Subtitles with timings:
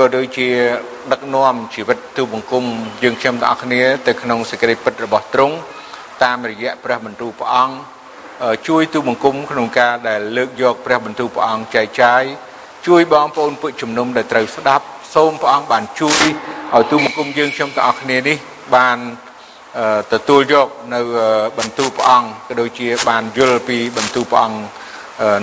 [0.00, 0.48] ក៏ដូចជា
[1.12, 2.64] ដឹកនាំជីវិតទូបង្គំ
[3.02, 5.56] យើងខ្ញុំទាំងអស់គ្នាទៅក្នុងសេចក្តីពិតរបស់ទ្រង់
[6.22, 7.76] តាមរយៈព្រះបន្ទូលព្រះអង្គ
[8.68, 12.22] ជួយទូបង្គំក្នុងការដែលលើកយកព្រះបន្ទូលព្រះអង្គចែកចាយ
[12.86, 14.84] ជួយបងប្អូនពួកជំនុំដែលត្រូវស្ដាប់
[15.14, 16.24] សូមព្រះអង្គបានជួយ
[16.74, 18.36] ឲ្យទូបង្គំយើងខ្ញុំទាំងអស់គ្នានេះ
[18.76, 18.98] បាន
[20.12, 21.00] ទទួលយកនៅ
[21.58, 24.60] បន្ទូលព្រះអង្គក៏ដូចជាបានយល់ពីបន្ទូលព្រះអង្គ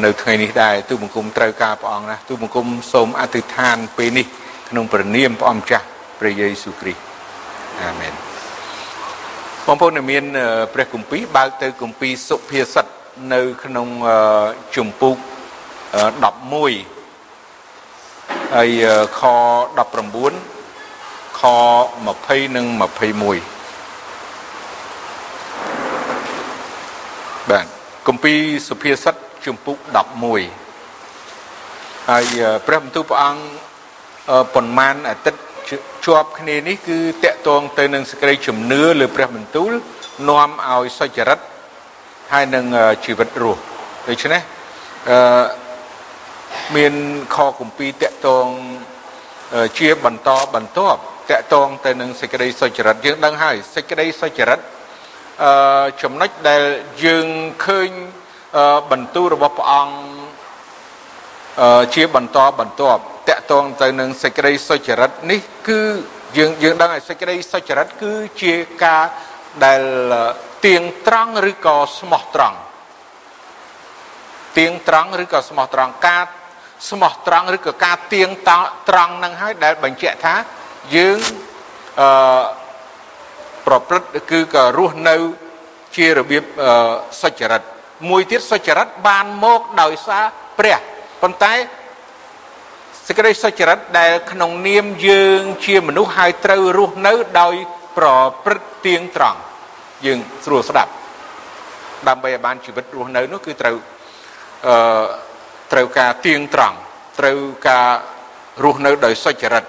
[0.05, 4.25] នៅថ្ងៃនេះដែរទូបង្គំត្រូវការព្រះអង្គណាទូបង្គំសូមអធិដ្ឋានពេលនេះ
[4.69, 5.85] ក្នុងព្រះនាមព្រះអង្គម្ចាស់
[6.19, 7.01] ព្រះយេស៊ូវគ្រីស្ទ
[7.81, 8.13] អាមែន
[9.65, 10.23] បងប្អូនមាន
[10.73, 12.85] ព្រះគម្ពីរបើកទៅគម្ពីរសុភាសិត
[13.33, 13.87] នៅក្នុង
[14.75, 15.17] ជំពូក
[16.45, 18.69] 11ហើយ
[19.19, 19.21] ខ
[20.31, 21.41] 19ខ
[21.97, 22.77] 20និង21
[27.49, 27.65] បាទ
[28.07, 29.15] គម្ពីរសុភាសិត
[29.45, 29.89] ជំពូក11
[32.09, 32.25] ហើយ
[32.67, 33.41] ព្រះបន្ទូលព្រះអង្គ
[34.53, 35.39] ប៉ុន្មានអាទិត្យ
[36.05, 39.71] ជាប់គ្នានេះគឺតកតងទៅនឹងសេចក្តីជំនឿលើព្រះបន្ទូល
[40.29, 41.39] នាំឲ្យសុចរិត
[42.33, 42.65] ហើយនឹង
[43.05, 43.61] ជីវិតរស់
[44.07, 44.41] ដូច្នេះ
[45.09, 45.45] អឺ
[46.75, 46.93] មាន
[47.35, 48.47] ខគម្ពីរតកតង
[49.79, 50.99] ជាបន្តបន្ទាប់
[51.31, 54.59] តកតងទៅនឹងសេចក្តីសុចរិតយើងដឹងហើយសេចក្តីសុចរិត
[55.43, 56.63] អឺចំណុចដែល
[57.05, 57.27] យើង
[57.65, 57.89] ឃើញ
[58.91, 59.95] បន្ទូលរបស់ព្រះអង្គ
[61.95, 65.81] ជាបន្តបន្ទាប់ តកតងទៅនឹងសេចក្តីសុចរិតនេះគឺ
[66.37, 69.03] យើងយើងដឹងហើយសេចក្តីសុចរិតគឺជាការ
[69.65, 69.81] ដែល
[70.65, 72.57] ទៀងត្រង់ឬក៏ស្មោះត្រង់
[74.57, 76.23] ទៀងត្រង់ឬក៏ស្មោះត្រង់ការ
[76.89, 78.29] ស្មោះត្រង់ឬក៏ការទៀង
[78.89, 80.35] ត្រង់នឹងហើយដែលបញ្ជាក់ថា
[80.95, 81.19] យើង
[82.01, 82.43] អឺ
[83.67, 85.15] ប្រព្រឹត្តគឺក៏រស់នៅ
[85.97, 86.43] ជារបៀប
[87.21, 87.61] សុចរិត
[88.09, 90.23] មួយទៀតសុចរិតបានមកដោយសារ
[90.59, 90.77] ព្រះ
[91.21, 91.53] ប៉ុន្តែ
[93.09, 97.55] សេចក្តីសុចរិតដែលក្នុងនាមយើងជាមនុស្សហើយត្រូវរស់នៅដោយ
[97.97, 98.07] ប្រ
[98.45, 99.39] ព្រឹត្តទៀងត្រង់
[100.05, 100.91] យើងស្រួលស្ដាប់
[102.07, 103.75] ដើម្បីឲ្យបានជីវិតរស់នៅនោះគឺត្រូវ
[104.67, 105.05] អឺ
[105.71, 106.77] ត្រូវការទៀងត្រង់
[107.19, 107.37] ត្រូវ
[107.69, 107.87] ការ
[108.63, 109.63] រស់នៅដោយសុចរិត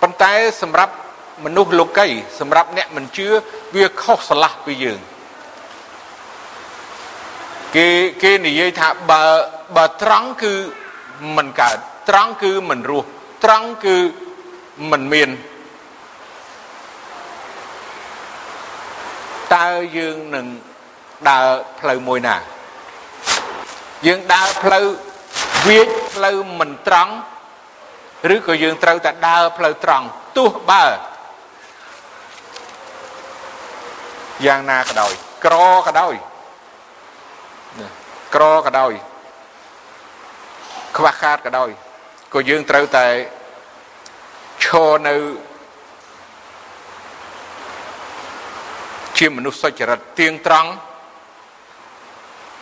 [0.00, 0.32] ប៉ុន្តែ
[0.62, 0.94] សម្រាប់
[1.44, 2.08] មនុស្សលោកី
[2.40, 3.28] សម្រាប់អ្នកមិនជឿ
[3.74, 5.00] វាខុសឆ្លាស់ពីយើង
[7.76, 7.88] គេ
[8.22, 9.22] គេនិយាយថាបើ
[9.76, 10.54] បើត្រង់គឺ
[11.38, 13.08] មិនកើត ត្រង់គឺមិនរស់
[13.44, 13.96] ត្រង់គឺ
[14.90, 15.30] មិនមាន
[19.54, 20.46] តើយើងនឹង
[21.30, 21.46] ដើរ
[21.80, 22.36] ផ្លូវមួយណា
[24.06, 24.86] យើងដើរផ្លូវ
[25.68, 27.14] វាចផ្លូវមិនត្រង់
[28.34, 30.84] ឬក៏យើងត្រូវតែដើរផ្លូវត្រង់ទោះបើ
[34.46, 35.12] យ៉ាងណាក៏ដោយ
[35.44, 35.54] ក្រ
[35.86, 36.14] ក៏ដោយ
[38.34, 38.92] ក្រក៏ដោយ
[40.96, 41.70] ខ្វះខាតក៏ដោយ
[42.32, 43.06] ក៏យើងត្រូវតែ
[44.64, 45.14] ឈរនៅ
[49.18, 50.70] ជាមនុស្សសុចរិតទៀងត្រង់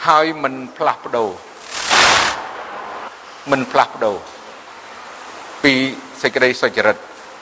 [0.07, 1.29] ហើយមិនផ្លាស់ប្ដូរ
[3.51, 4.17] មិនផ្លាស់ប្ដូរ
[5.65, 5.75] ពី
[6.23, 6.97] សេចក្តីសុចរិត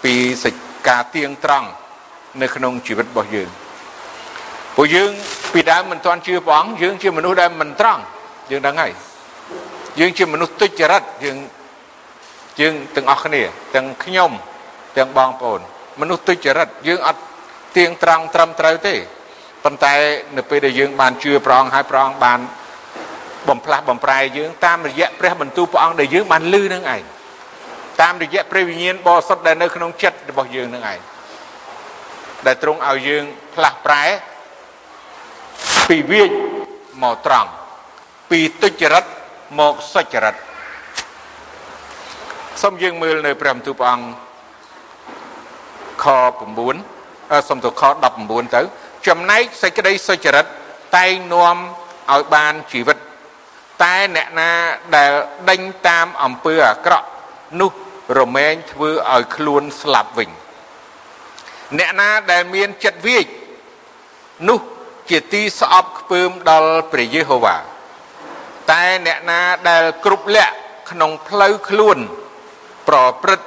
[0.04, 0.14] ពី
[0.44, 0.54] សេច
[0.88, 1.68] ការទៀងត្រង់
[2.42, 3.48] នៅក្នុងជីវិតរបស់យើង
[4.76, 5.10] ព្រោះយើង
[5.52, 8.02] ពីដើមមិនទាន់ជឿព្រះអង្គយើងជាមនុស្សដែលមិនត្រង់
[8.50, 8.92] យើងដឹងហើយ
[10.00, 11.36] យើងជាមនុស្សទុច្ចរិតយើង
[12.60, 13.42] យើងទាំងអស់គ្នា
[13.74, 14.30] ទាំងខ្ញុំ
[14.96, 15.60] ទាំងបងប្អូន
[16.00, 17.20] មនុស្សទុច្ចរិតយើងអត់
[17.76, 18.94] ទៀងត្រង់ត្រឹមត្រូវទេ
[19.64, 19.94] ប៉ុន្តែ
[20.36, 22.40] នៅពេលដែលយើងបានជឿព្រះអង្គហើយព្រះអង្គបាន
[23.48, 27.02] បំផ្លាស់បំប្រែយើងតាមរយៈព្រះបន្ទូលព្រះអង្គដែលយើងបានលឺនឹងឯង
[28.00, 30.98] តាមរយៈព្រះវិញ្ញាណបរិសុទ្ធដែលនៅក្នុងចិត្តរបស់យើងនឹងឯង
[32.46, 34.04] ដែលទ្រង់ឲ្យយើងផ្លាស់ប្រែ
[35.88, 36.30] ពីវាច
[37.02, 37.50] មកត្រង់
[38.30, 39.04] ពីទុច្ចរិត
[39.60, 40.34] មកសុចរិត
[42.62, 44.08] សូមយើងមើលនៅព្រះបន្ទូលព្រះអង្គ
[46.04, 46.06] ខ
[46.78, 47.82] 9សូមទៅខ
[48.18, 48.60] 19ទៅ
[49.06, 50.46] ចំណែកសេចក្តីសុចរិត
[50.96, 51.56] តែងនាំ
[52.12, 52.98] ឲ្យបានជីវិត
[53.82, 54.50] តែអ្នកណា
[54.96, 55.12] ដែល
[55.50, 57.08] ដេញតាមអំពើអាក្រក់
[57.60, 57.72] នោះ
[58.18, 60.30] រមែងធ្វើឲ្យខ្លួនស្លាប់វិញ
[61.78, 63.26] អ្នកណាដែលមានចិត្តវាច
[64.48, 64.60] នោះ
[65.10, 67.56] ជាទីស្អប់ខ្ពើមដល់ព្រះយេហូវ៉ា
[68.72, 70.54] តែអ្នកណាដែលគ្រប់លក្ខ
[70.90, 71.98] ក្នុងផ្លូវខ្លួន
[72.88, 73.46] ប្រព្រឹត្ត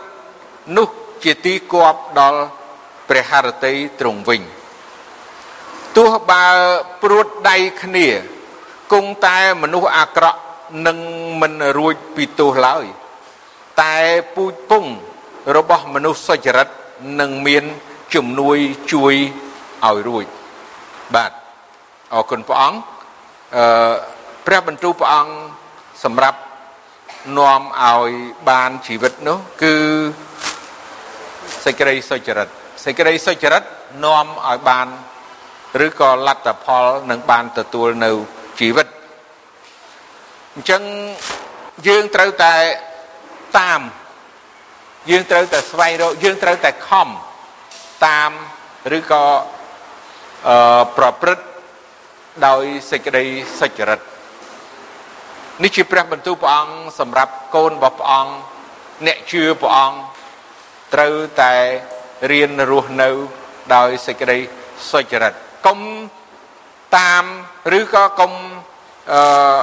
[0.78, 0.90] នោះ
[1.24, 2.42] ជាទីគប់ដល់
[3.10, 4.42] ព្រះハរតីទ្រង់វិញ
[5.98, 6.46] ទោះបើ
[7.02, 8.08] ព្រួតដៃគ្នា
[8.92, 10.40] គង់តែមនុស្សអាក្រក់
[10.88, 10.98] នឹង
[11.42, 12.86] មិនរួចពីទោសឡើយ
[13.82, 13.98] តែ
[14.36, 14.86] ពូជពង
[15.56, 16.68] របស់មនុស្សសុចរិត
[17.20, 17.64] នឹងមាន
[18.14, 18.58] ជំនួយ
[18.94, 19.16] ជួយ
[19.86, 20.26] ឲ្យរួច
[21.16, 21.32] បាទ
[22.14, 22.80] អរគុណព្រះអង្គ
[23.56, 23.94] អឺ
[24.46, 25.34] ព្រះបន្ទូលព្រះអង្គ
[26.04, 26.40] សម្រាប់
[27.38, 28.12] នាំឲ្យ
[28.50, 29.75] បានជីវិតនោះគឺ
[31.65, 32.47] សេចក្តីសុចរិត
[32.85, 33.63] សេចក្តីសុចរិត
[34.06, 34.88] នាំឲ្យបាន
[35.85, 38.12] ឬក៏លទ្ធផលនឹងបានទទួលនៅ
[38.59, 38.88] ជីវិត
[40.53, 40.81] អញ្ចឹង
[41.88, 42.56] យើងត្រូវតែ
[43.59, 43.81] តាម
[45.09, 47.09] យើងត្រូវតែស្វែងរកយើងត្រូវតែខំ
[48.07, 48.31] តាម
[48.97, 49.23] ឬក៏
[50.47, 51.45] អឺប្រព្រឹត្ត
[52.47, 53.25] ដោយសេចក្តី
[53.59, 54.00] សុចរិត
[55.63, 58.34] នេះជាព្រះបន្ទូលព្រះអង្គសម្រាប់កូនរបស់ព្រះអង្គ
[59.08, 59.98] អ្នកជឿព្រះអង្គ
[60.94, 61.54] ត្រូវតែ
[62.31, 63.10] រៀនរស់នៅ
[63.75, 64.38] ដោយសេចក្តី
[64.92, 65.34] សុចរិត
[65.66, 65.80] កុំ
[66.98, 67.24] តាម
[67.78, 68.31] ឬក៏កុំ
[69.12, 69.62] អឺ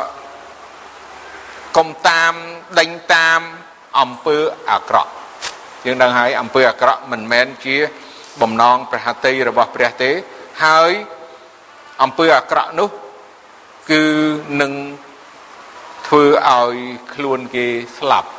[1.76, 2.32] កុំតាម
[2.78, 3.40] ដេញតាម
[4.00, 4.36] អំពើ
[4.70, 5.10] អាក្រក់
[5.86, 7.76] យើងដឹងហើយអំពើអាក្រក់មិនមែនជា
[8.40, 10.10] បំណងព្រះហត្ថីរបស់ព្រះទេ
[10.64, 10.92] ហើយ
[12.02, 12.90] អំពើអាក្រក់នោះ
[13.90, 14.04] គឺ
[14.60, 14.72] នឹង
[16.08, 16.76] ធ្វើឲ្យ
[17.14, 17.66] ខ្លួនគេ
[17.98, 18.30] ស្លាប់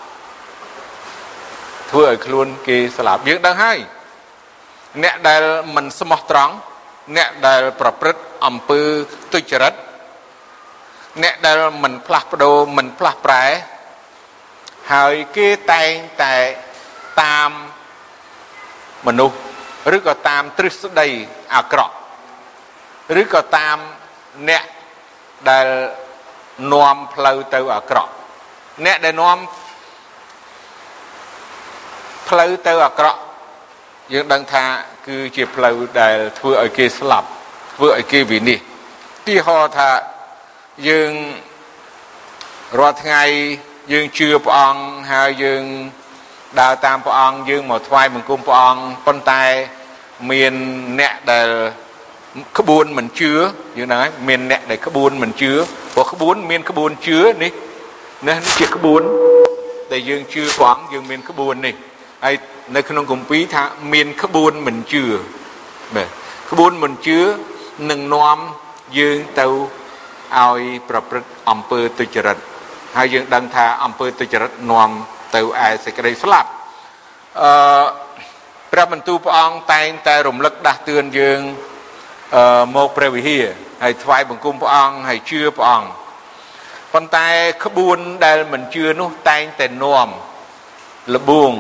[1.92, 3.80] ធ្វើឲ្យខ្លួនគេស្លាប់យើងដឹងហើយ
[5.04, 5.44] អ្នកដែល
[5.76, 6.54] មិនស្មោះត្រង់
[7.18, 8.82] អ្នកដែលប្រព្រឹត្តអំពើ
[9.34, 9.74] ទុច្ចរិត
[11.24, 13.44] អ្នកដែលមិនផ្លាស់ប្ដូរមិនផ្លាស់ប្រែ
[14.94, 15.92] ហើយគេតែង
[16.24, 16.36] តែ
[17.22, 17.52] តាម
[19.08, 19.38] មនុស្ស
[19.96, 21.08] ឬក៏តាមទ្រឹស្ដី
[21.56, 21.96] អាក្រក់
[23.22, 23.78] ឬក៏តាម
[24.50, 24.64] អ្នក
[25.50, 25.68] ដែល
[26.74, 28.12] នាំផ្លូវទៅអាក្រក់
[28.86, 29.38] អ្នកដែលនាំ
[32.30, 33.20] ផ្លូវទៅអាក្រក់
[34.14, 34.64] យើងដឹងថា
[35.08, 37.28] គឺជាផ្លូវដែលធ្វើឲ្យគេស្លាប់
[37.76, 38.70] ធ្វើឲ្យគេវិនិច្ឆ័យ
[39.28, 39.90] ទីហោថា
[40.90, 41.12] យើង
[42.80, 43.24] រាល់ថ្ងៃ
[43.92, 44.82] យើងជឿព្រះអង្គ
[45.12, 45.64] ហើយយើង
[46.60, 49.44] ដើរតាមព្រះអង្គយើងមកថ្វាយបង្គំព្រះអង្គប៉ុន្តែ
[50.32, 50.54] មាន
[51.00, 51.50] អ្នកដែល
[52.60, 53.32] ក្បួនមិនជឿ
[53.78, 55.52] យើងហ្នឹងហើយមានអ្នកដែលក្បួនមិនជឿ
[55.94, 57.52] ព្រោះក្បួនមានក្បួនជឿនេះ
[58.28, 59.02] នេះជាក្បួន
[59.92, 61.76] ដែលយើងជឿព្រះអង្គយើងមានក្បួននេះ
[62.26, 62.36] ហើយ
[62.76, 65.04] នៅក្នុងគម្ពីរថាមានក្បួនមិនជឿ
[65.96, 66.10] បាទ
[66.52, 67.20] ក្បួនមិនជឿ
[67.90, 68.38] នឹងនាំ
[69.00, 69.48] យើងទៅ
[70.38, 72.38] ឲ្យប្រព្រឹត្តអំពើទុច្ចរិត
[72.98, 74.90] ហើយយើងដឹងថាអំពើទុច្ចរិតនាំ
[75.36, 76.50] ទៅឯសេចក្តីស្លាប់
[77.42, 77.84] អឺ
[78.72, 81.69] ព្រះបន្ទូលព្រះអង្គតែងតែរំលឹកដាស់តឿនយើងអឺ
[82.76, 83.46] មកព្រះវិហារ
[83.84, 85.90] ហើយថ្វាយបង្គំព្រះអង្គហើយជឿព្រះអង្គ
[86.94, 87.28] ប៉ុន្តែ
[87.66, 90.10] ក្បួនដែលមិនជឿនោះតែងតែនាំ
[91.16, 91.52] លបួង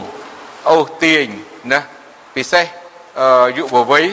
[0.69, 1.25] អូសទាញ
[1.71, 1.79] ណា
[2.35, 2.65] ពិសេស
[3.57, 4.07] យុវវ័យ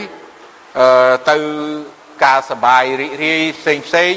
[1.30, 1.36] ទៅ
[2.24, 4.14] ការសបាយរីករាយផ្សេងផ្សេង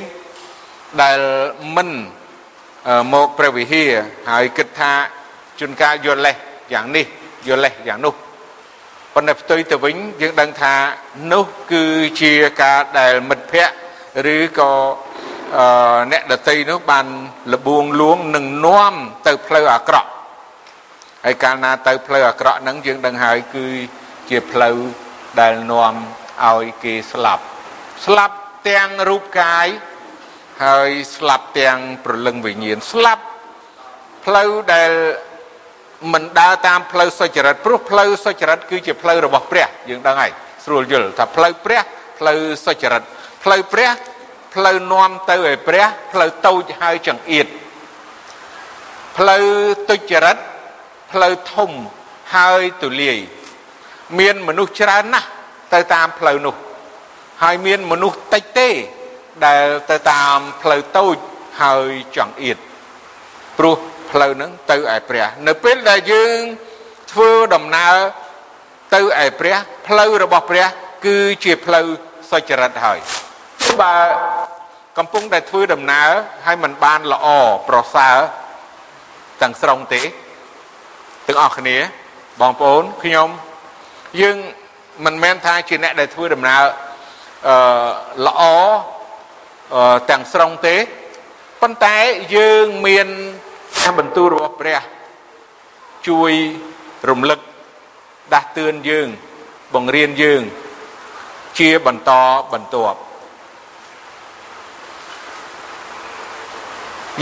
[1.01, 1.19] ដែល
[1.75, 1.89] មិន
[3.13, 3.91] មកព្រះវិហារ
[4.29, 4.91] ហើយគិតថា
[5.59, 6.37] ជួនកាលយល់លេស
[6.73, 7.05] យ៉ាងនេះ
[7.47, 8.13] យល់លេសយ៉ាងនោះ
[9.13, 10.73] ប៉ុន្តែផ្ទុយទៅវិញយើងដឹងថា
[11.33, 11.85] នោះគឺ
[12.21, 14.71] ជាការដែលមិត្តភ័ក្តិឬក៏
[16.11, 17.05] អ្នកដតីនោះបាន
[17.53, 18.93] លបួងលួងនឹងនាំ
[19.27, 20.09] ទៅផ្លូវអាក្រក់
[21.25, 23.65] ហើយកាលណាទៅផ្លូវអាក្រក់ហ្នឹងយើងដឹងហើយគឺ
[24.29, 24.77] ជាផ្លូវ
[25.39, 25.93] ដែលនាំ
[26.45, 27.43] ឲ្យគេស្លាប់
[28.05, 28.35] ស្លាប់
[28.69, 29.67] ទាំងរូបកាយ
[30.65, 33.23] ហើយស្លាប់ទាំងប្រលឹងវិញ្ញាណស្លាប់
[34.25, 34.91] ផ្លូវដែល
[36.13, 40.31] មិនដើរតាមផ្លូវសុចរិតព្រោះផ្លូវសុចរិតគឺជាផ្លូវរបស់ព្រះយើងដឹងហើយ
[40.65, 41.81] ស្រួលយល់ថាផ្លូវព្រះ
[42.19, 43.01] ផ្លូវសុចរិត
[43.43, 43.89] ផ្លូវព្រះ
[44.55, 47.47] ផ្លូវនាំទៅឲ្យព្រះផ្លូវតូចហើយចង្អៀត
[49.17, 49.43] ផ្លូវ
[49.89, 50.37] ទុច្ចរិត
[51.11, 51.71] ផ្លូវធំ
[52.35, 53.17] ហើយទូលាយ
[54.19, 55.27] មានមនុស្សច្រើនណាស់
[55.73, 56.55] ទៅតាមផ្លូវនោះ
[57.43, 58.69] ហើយមានមនុស្សតិចទេ
[59.45, 61.15] ដែលទៅតាមផ្លូវតូច
[61.61, 62.57] ហើយចង្អៀត
[63.57, 63.77] ព្រោះ
[64.11, 66.37] ផ្លូវហ្នឹងទៅឯព្រះនៅពេលដែលយើង
[67.11, 67.95] ធ្វើដំណើរ
[68.95, 69.55] ទៅឯព្រះ
[69.87, 70.65] ផ្លូវរបស់ព្រះ
[71.05, 71.85] គឺជាផ្លូវ
[72.31, 72.99] សុចរិតហើយ
[73.81, 73.95] បើ
[74.97, 76.09] កំពុងតែធ្វើដំណើរ
[76.45, 77.27] ហើយมันបានល្អ
[77.69, 78.17] ប្រសើរ
[79.41, 80.01] ទាំងស្រុងទេ
[81.27, 81.77] ទាំងអស់គ្នា
[82.41, 83.29] បងប្អូនខ្ញុំ
[84.21, 84.37] យើង
[85.05, 86.63] មិនមែនថាជាអ្នកដែលធ្វើដំណើរ
[87.47, 87.55] អឺ
[88.27, 88.41] ល្អ
[90.09, 90.75] ទាំងស្រុងទេ
[91.61, 91.97] ប៉ុន្តែ
[92.35, 93.07] យើងមាន
[93.77, 94.81] ការបន្ទូលរបស់ព្រះ
[96.07, 96.33] ជួយ
[97.09, 97.39] រំលឹក
[98.33, 99.07] ដាស់តឿនយើង
[99.73, 100.41] បង្រៀនយើង
[101.59, 102.11] ជាបន្ត
[102.53, 102.99] បន្ទាប់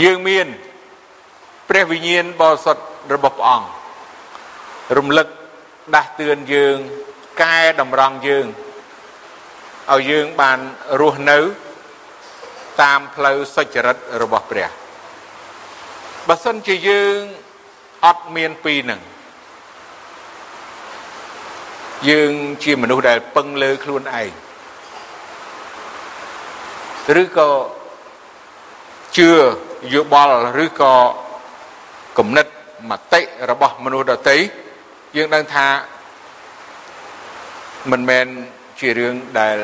[0.02, 0.46] យើងមាន
[1.68, 3.68] ព្រះវិញ្ញាណបរិសុទ្ធរបស់ព្រះអង្គ
[4.96, 5.28] រំលឹក
[5.94, 6.76] ដាស់តឿនយើង
[7.42, 8.46] កែតម្រង់យើង
[9.92, 10.58] ឲ្យយើងបាន
[11.00, 11.38] រស់នៅ
[12.82, 14.68] តាមផ្លូវសុចរិតរបស់ព្រះ
[16.28, 17.18] បើសិនជាយើង
[18.06, 19.00] អត់មានពីរនឹង
[22.10, 22.32] យើង
[22.64, 24.30] ជាមនុស្សដែលពឹងលើខ្លួនឯង
[27.22, 27.50] ឬក៏
[29.16, 29.30] ជឿ
[29.94, 30.94] យោបល់ឬក៏
[32.18, 32.46] គំនិត
[32.90, 33.20] មតិ
[33.50, 34.36] របស់មនុស្សដទៃ
[35.16, 35.66] យើងដឹងថា
[37.90, 38.26] មិនមែន
[38.80, 39.56] ជារឿងដែល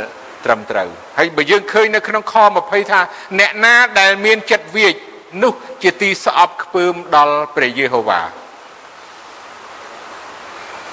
[0.44, 3.00] ត្រឹមត្រូវហើយបើយើងឃើញនៅក្នុងខ20ថា
[3.40, 4.94] អ្នកណាដែលមានចិត្តវាច
[5.42, 8.22] នោះជាទីស្អប់ខ្ពើមដល់ព្រះយេហូវ៉ា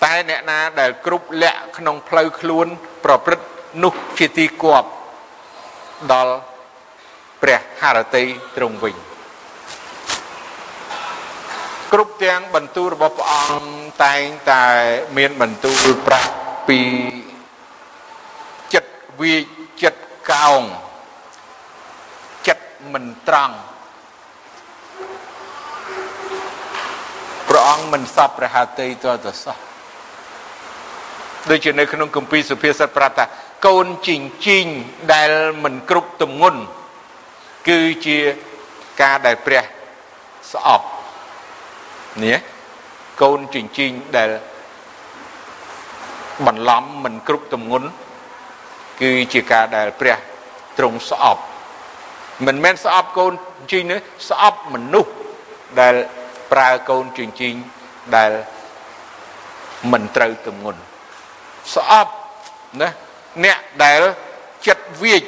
[0.04, 2.68] តែអ្នកណាដែលគ្រប់លក្ខក្នុងផ្លូវខ្លួន
[3.06, 3.48] ប្រព្រឹត្ត
[3.84, 4.90] នោះជាទីគប់
[6.12, 6.36] ដល់
[7.42, 8.24] ព្រះハរតី
[8.56, 8.96] ទ្រង់វិញ
[11.94, 14.66] គ្រប់ទាំងបន្ទូលរបស់ព្រះអង្គតែងតែ
[15.18, 16.34] មានបន្ទូលប្រាប់
[16.68, 16.80] ពី
[18.74, 19.36] ចិត្តវា
[19.84, 20.62] ចិត្តកោង
[22.48, 23.56] ចិត្តមិនត្រង់
[27.62, 29.58] ព្រះអង្គមិនសពព្រះハតីតទៅសោះ
[31.50, 33.26] ដូចជានៅក្នុងគម្ពីរសុភាសិតប្រាប់ថា
[33.68, 34.66] កូនជីងជីង
[35.14, 35.32] ដែល
[35.64, 36.62] មិនគ្រប់ទម្ងន់
[37.70, 38.18] គឺជា
[39.02, 39.64] ការដែលព្រះ
[40.52, 40.88] ស្អប់
[42.24, 42.38] នេះ
[43.22, 44.30] កូនជីងជីងដែល
[46.48, 47.88] បន្លំមិនគ្រប់ទម្ងន់
[49.02, 50.18] គឺជាការដែលព្រះ
[50.78, 51.44] ទ្រង់ស្អប់
[52.46, 53.34] មិនមែនស្អប់កូន
[53.72, 54.00] ជីងនេះ
[54.30, 55.12] ស្អប់មនុស្ស
[55.82, 55.96] ដែល
[56.52, 57.56] ប្រើកូនជីងជីង
[58.16, 58.32] ដែល
[59.92, 60.82] មិនត្រូវទម្ងន់
[61.76, 62.14] ស្អប់
[62.82, 62.90] ណា
[63.44, 64.02] អ្នកដែល
[64.68, 65.24] ចិត្តវាច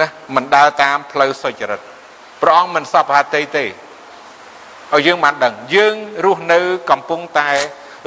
[0.00, 1.80] ណាមិនដើរតាមផ្លូវសុចរិត
[2.42, 7.50] ព្រះអង្គមិនសពហតិទេឲ្យយើងបានដឹងយើងរស់នៅកំពុងតែ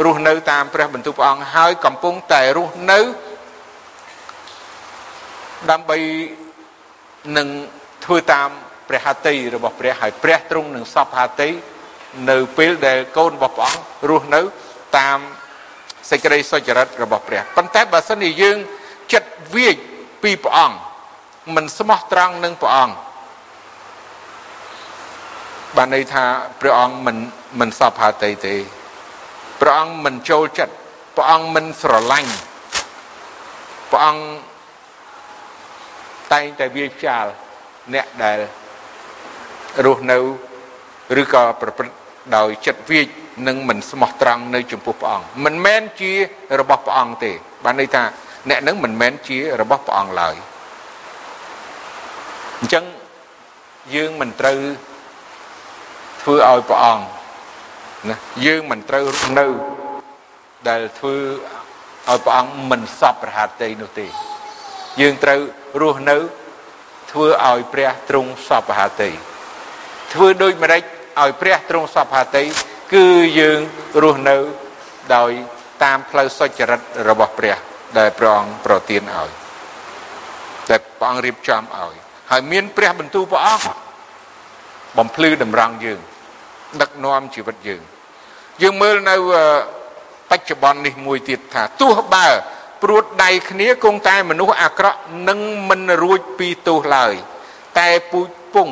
[0.06, 3.00] រស់នៅតាមព្រះបន្ទូលព្រះអង្គហើយកំពុងតែរស់នៅ
[5.72, 5.98] ដើម្បី
[7.38, 7.48] នឹង
[8.06, 8.50] ធ្វើតាម
[8.90, 11.50] ព្រះហត្ថីរបស់ព្រះហើយព្រះទ្រង់នឹងសពហត្ថី
[12.30, 14.42] នៅពេលដែលកូនរបស់ព្រះអង្គរស់នៅ
[14.98, 15.20] តាម
[16.10, 18.58] សេចក្តីសុចរិតរបស់ព្រះប៉ុន្តែបើសិនជាយើង
[19.14, 19.76] ចិត្តវាច
[20.24, 20.78] ពីព្រះអង្គ
[21.56, 22.96] មិនស្មោះត្រង់នឹងព្រះអង្គ
[25.78, 26.26] បានន័យថា
[26.62, 27.18] ព្រះអង្គមិន
[27.60, 28.56] មិនសពហត្ថីទេ
[29.62, 30.74] ព្រះអង្គមិនចូលចិត្ត
[31.16, 32.34] ព្រះអង្គមិនស្រឡាញ់
[33.92, 34.24] ព្រះអង្គ
[36.34, 37.26] តែងតែវាផ្ចាល
[37.94, 38.40] អ្នកដែល
[39.86, 40.18] រស់នៅ
[41.22, 42.03] ឬក៏ប្រព្រឹត្ត
[42.36, 43.08] ដោយចិត្តវាច
[43.48, 46.12] និងមិនស្មោះត្រង់នៅចំពោះព្រះអង្គមិនមែនជា
[46.60, 47.32] របស់ព្រះអង្គទេ
[47.64, 48.04] បានន័យថា
[48.50, 50.36] អ្នកនឹងមិនមែនជារបស់ព្រះអង្គឡើយ
[52.60, 52.86] អញ្ចឹង
[53.96, 54.60] យើងមិនត្រូវ
[56.22, 57.06] ធ្វើឲ្យព្រះអង្គ
[58.10, 58.16] ណា
[58.46, 59.48] យើងមិនត្រូវរស់នៅ
[60.70, 61.16] ដែលធ្វើ
[62.10, 64.08] ឲ្យព្រះអង្គមិនសពប្រហាតីនោះទេ
[65.02, 65.40] យើងត្រូវ
[65.82, 66.18] រស់នៅ
[67.12, 69.10] ធ្វើឲ្យព្រះទ្រង់សពប្រហាតី
[70.14, 70.84] ធ្វើដូចម្ដេច
[71.22, 72.44] ឲ្យព្រះទ្រង់សពប្រហាតី
[72.94, 73.08] គឺ
[73.40, 73.60] យើង
[74.02, 74.38] រស់នៅ
[75.16, 75.32] ដោយ
[75.84, 77.58] តាមផ្លូវសុចរិតរបស់ព្រះ
[77.98, 79.30] ដែលព្រះអង្គប្រទានឲ្យ
[80.70, 81.94] តែព្រះអង្គរៀបចំឲ្យ
[82.32, 83.66] ហើយមានព្រះបន្ទូលព្រះអង្គ
[84.98, 86.00] បំភ្លឺតម្រង់យើង
[86.82, 87.82] ដឹកនាំជីវិតយើង
[88.62, 89.16] យើងមើលនៅ
[90.30, 92.28] បច្ចុប្បន្ននេះមួយទៀតថាទោះបើ
[92.84, 95.40] ព្រួតដៃគ្នាគង់តែមនុស្សអាក្រក់នឹង
[95.70, 97.14] មិនរួចពីទោសឡើយ
[97.80, 98.70] តែពូជពង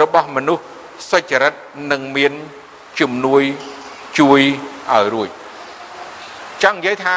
[0.00, 0.64] របស់មនុស្ស
[1.10, 1.54] សុចរិត
[1.92, 2.32] នឹងមាន
[3.00, 3.42] ជំនួយ
[4.18, 4.40] ជួយ
[4.92, 5.28] ឲ្យរួច
[6.62, 7.16] ចង់និយាយថា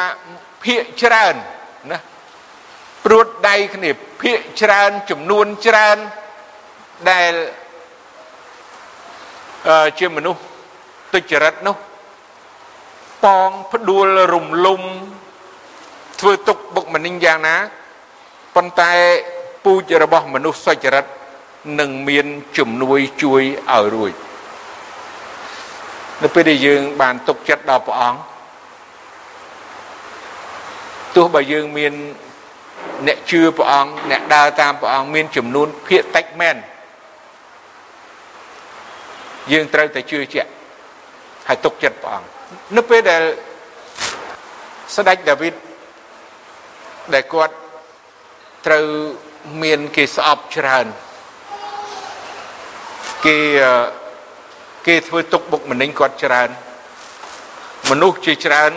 [0.64, 1.34] ភាកច្រើន
[1.90, 1.98] ណា
[3.04, 3.90] ព្រួតដៃគ្នា
[4.22, 5.98] ភាកច្រើនចំនួនច្រើន
[7.10, 7.32] ដែល
[9.98, 10.42] ជាមនុស្ស
[11.12, 11.76] ទុច្ចរិតនោះ
[13.24, 14.82] ប៉ងផ្ដួលរំលំ
[16.20, 17.56] ធ្វើទុកបុកម្នេញយ៉ាងណា
[18.54, 18.92] ប៉ុន្តែ
[19.64, 21.04] ពូជរបស់មនុស្សសុចរិត
[21.80, 22.26] នឹងមាន
[22.58, 24.12] ជំនួយជួយឲ្យរួច
[26.22, 28.20] នៅពេលដែលយើងបានទុកចិត្តដល់ព្រះអង្គ
[31.16, 31.92] ទោះបើយើងមាន
[33.06, 36.56] អ្នកជឿព្រះអង្គអ្នកដើរតាមព្រះអង្គមានចំនួនភាកតិចមែន
[39.52, 40.50] យើងត្រូវតែជឿជាក់
[41.48, 42.28] ហើយទុកចិត្តព្រះអង្គ
[42.76, 43.22] នៅពេលដែល
[44.96, 45.54] ស្ដេចដាវីត
[47.14, 47.54] ដែលគាត់
[48.66, 48.86] ត្រូវ
[49.62, 50.86] មានគេស្អប់ច្រើន
[53.26, 53.38] គេ
[54.86, 56.48] គេធ្វើទុកបុកម្នេញគាត់ច្រើន
[57.90, 58.72] មនុស្សជាច្រើន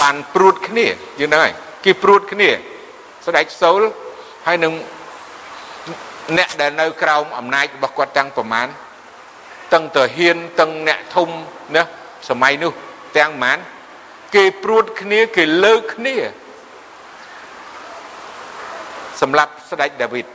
[0.00, 0.86] បានព្រួតគ្នា
[1.20, 1.50] យល់ហើយ
[1.84, 2.50] គេព្រួតគ្នា
[3.26, 3.80] ស្ដេចសូល
[4.46, 4.72] ហើយនឹង
[6.38, 8.68] អ្នកដែលនៅក្រោមអំណាចរបស់គាត់ទាំងប្រមាណ
[9.72, 11.28] ទាំងតាហ៊ានទាំងអ្នកធំ
[11.76, 11.82] ណា
[12.28, 12.72] សម័យនោះ
[13.18, 13.58] ទាំងប្រមាណ
[14.34, 16.16] គេព្រួតគ្នាគេលើកគ្នា
[19.20, 20.26] សម្រាប់ស្ដេចដាវីត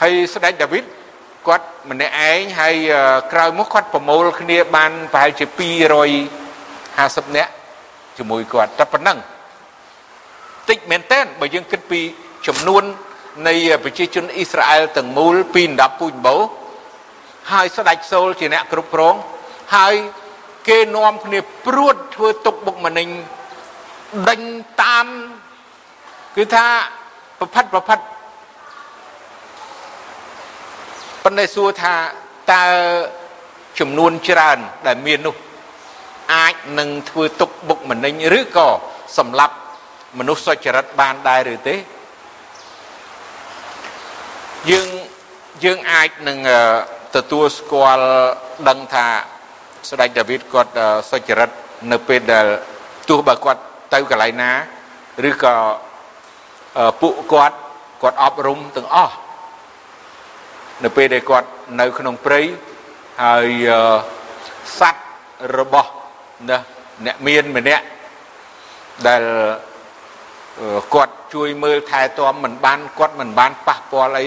[0.00, 0.84] ហើយស្ដេចដាវីត
[1.48, 2.76] គាត់ម្នាក់ឯងហើយ
[3.32, 5.46] ក្រោយមកគាត់ប្រមូលគ្នាបានប្រហែលជា
[6.60, 7.52] 250នាក់
[8.18, 9.18] ជាមួយគាត់តែប៉ុណ្ណឹង
[10.68, 12.00] តិចមែនតើបើយើងគិតពី
[12.46, 12.82] ចំនួន
[13.48, 13.54] នៃ
[13.84, 16.36] ប្រជាជនអ៊ីស្រាអែលទាំងមូលពី10ពូជបោ
[17.52, 19.14] ហើយស្ដេចសូលជាអ្នកគ្រប់គ្រង
[19.76, 19.94] ហើយ
[20.68, 23.08] គេនាំគ្នាព្រួតធ្វើទុកបុកម្នេញ
[24.28, 24.40] ដេញ
[24.82, 25.06] តាម
[26.36, 26.66] គឺថា
[27.38, 27.98] ប្រផិតប្រផិត
[31.24, 31.94] ប៉ុន្តែសួរថា
[32.52, 32.64] តើ
[33.80, 35.36] ចំនួនច្រើនដែលមាននោះ
[36.34, 38.68] អាចនឹងធ្វើទុកបុកម្នេញឬក៏
[39.18, 39.56] សម្លាប់
[40.18, 41.76] មនុស្សសុចរិតបានដែរឬទេ
[44.70, 44.86] យើង
[45.64, 46.38] យើងអាចនឹង
[47.16, 48.06] ទទួលស្គាល់
[48.68, 49.06] ដឹងថា
[49.90, 50.72] ស្ដេចដាវីតគាត់
[51.10, 51.50] សុចរិត
[51.92, 52.46] នៅពេលដែល
[53.08, 53.60] ទោះបើគាត់
[53.94, 54.50] ទៅកន្លែងណា
[55.28, 55.54] ឬក៏
[57.00, 57.56] ពួកគាត់
[58.02, 59.14] គាត់អប់រំទាំងអស់
[60.84, 61.48] នៅពេលដែលគាត់
[61.80, 62.40] នៅក្នុងព្រៃ
[63.24, 63.48] ហើយ
[64.78, 65.08] សัตว์
[65.58, 65.90] របស់
[66.50, 66.58] ណា
[67.06, 67.84] អ្នកមានម្នាក់
[69.08, 69.22] ដែល
[70.94, 74.24] គាត់ជួយមើលថែទាំមិនបានគាត់មិនបានប៉ះពាល់អី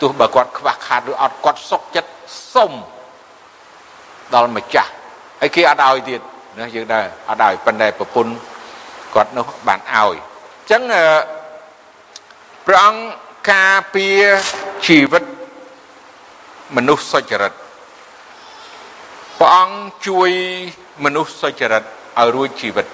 [0.00, 2.10] ទោះបើគាត់ខ្វះខាតឬអត់គាត់សុកចិត្ត
[2.54, 2.72] សុំ
[4.34, 4.90] ដល់ម្ចាស់
[5.40, 6.20] ហើយគេអត់ឲ្យទៀត
[6.58, 8.32] ណាយើងដែរអត់ឲ្យប៉ុន្តែប្រពន្ធ
[9.14, 10.82] គាត់នោះបានឲ្យអញ្ចឹង
[12.66, 13.02] ព្រះអង្គ
[13.50, 14.22] ការពារ
[14.86, 15.24] ជីវិត
[16.74, 17.52] មនុស្សសុចរិត
[19.38, 20.30] ព្រះអង្គជួយ
[21.04, 22.86] មនុស្សសុចរិតឲ្យរួចជីវិត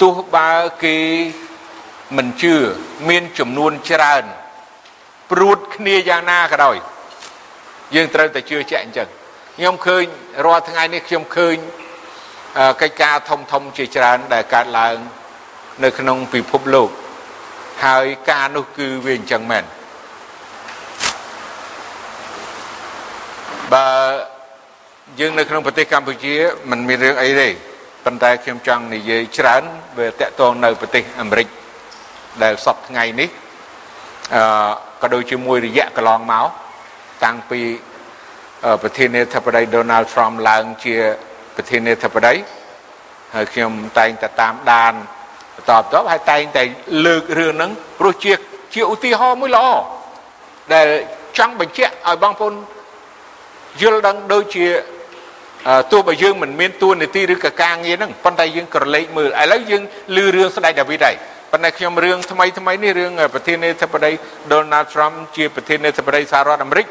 [0.00, 0.52] ទោះបើ
[0.84, 0.96] គេ
[2.16, 2.54] មិនជឿ
[3.08, 4.24] មានចំនួនច្រើន
[5.30, 6.76] ព្រួតគ្នាយ៉ាងណាក៏ដោយ
[7.94, 9.08] យើងត្រូវតែជឿជាក់អញ្ចឹង
[9.56, 10.04] ខ្ញុំឃើញ
[10.44, 11.56] រាល់ថ្ងៃនេះខ្ញុំឃើញ
[12.82, 14.96] កិច្ចការធំធំជាច្រើនដែលកើតឡើង
[15.84, 16.90] នៅក្នុងពិភពលោក
[17.84, 19.64] ហើយការនោះគឺវាអញ្ចឹងមែន
[23.72, 23.86] បើ
[25.20, 26.34] យើងនៅក្នុងប្រទេសកម្ពុជា
[26.70, 27.48] มันមានរឿងអីទេ
[28.04, 29.62] ប៉ុន្តែខ្ញុំចង់និយាយច្រើន
[29.98, 31.48] វាតកតងនៅប្រទេសអាមេរិក
[32.42, 33.28] ដែលសពថ្ងៃនេះ
[34.34, 34.42] អឺ
[35.02, 36.48] ក៏ដូចជាមួយរយៈកន្លងមក
[37.24, 37.60] តាំងពី
[38.82, 40.94] ប្រធានាធិបតី Donald Trump ឡើងជា
[41.56, 42.34] ប្រធានាធិបតី
[43.34, 44.92] ហើយខ្ញុំតែងតែតាមដាន
[45.56, 46.62] បន្តបន្តហើយតែងតែ
[47.06, 48.32] លើករឿងហ្នឹងព្រោះជា
[48.74, 49.66] ជាឧទាហរណ៍មួយល្អ
[50.72, 50.86] ដែល
[51.38, 52.54] ចង់បញ្ជាក់ឲ្យបងប្អូន
[53.80, 54.66] យល់ដឹងដូចជា
[55.92, 59.82] ទោះបើយើងមិនមានតួនាទីឬក៏ការងារហ្នឹងប៉ុន្តែយើងក្រឡេកមើលឥឡូវយើង
[60.16, 61.16] ឮរឿងស្ដេចដាវីតហើយ
[61.52, 64.12] ប៉ុន្តែខ្ញុំរឿងថ្មីថ្មីនេះរឿងប្រធានាធិបតី
[64.52, 66.86] Donald Trump ជាប្រធានាធិបតីសហរដ្ឋអាមេរិក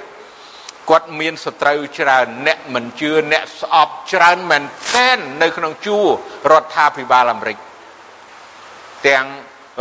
[0.89, 4.63] គាត់មានសត្រូវច្រើនអ្នកមិនជឿអ្នកស្អប់ច្រើនមែន
[4.93, 6.05] ទែននៅក្នុងជួរ
[6.51, 7.57] រដ្ឋាភិបាលអាមេរិក
[9.07, 9.25] ទាំង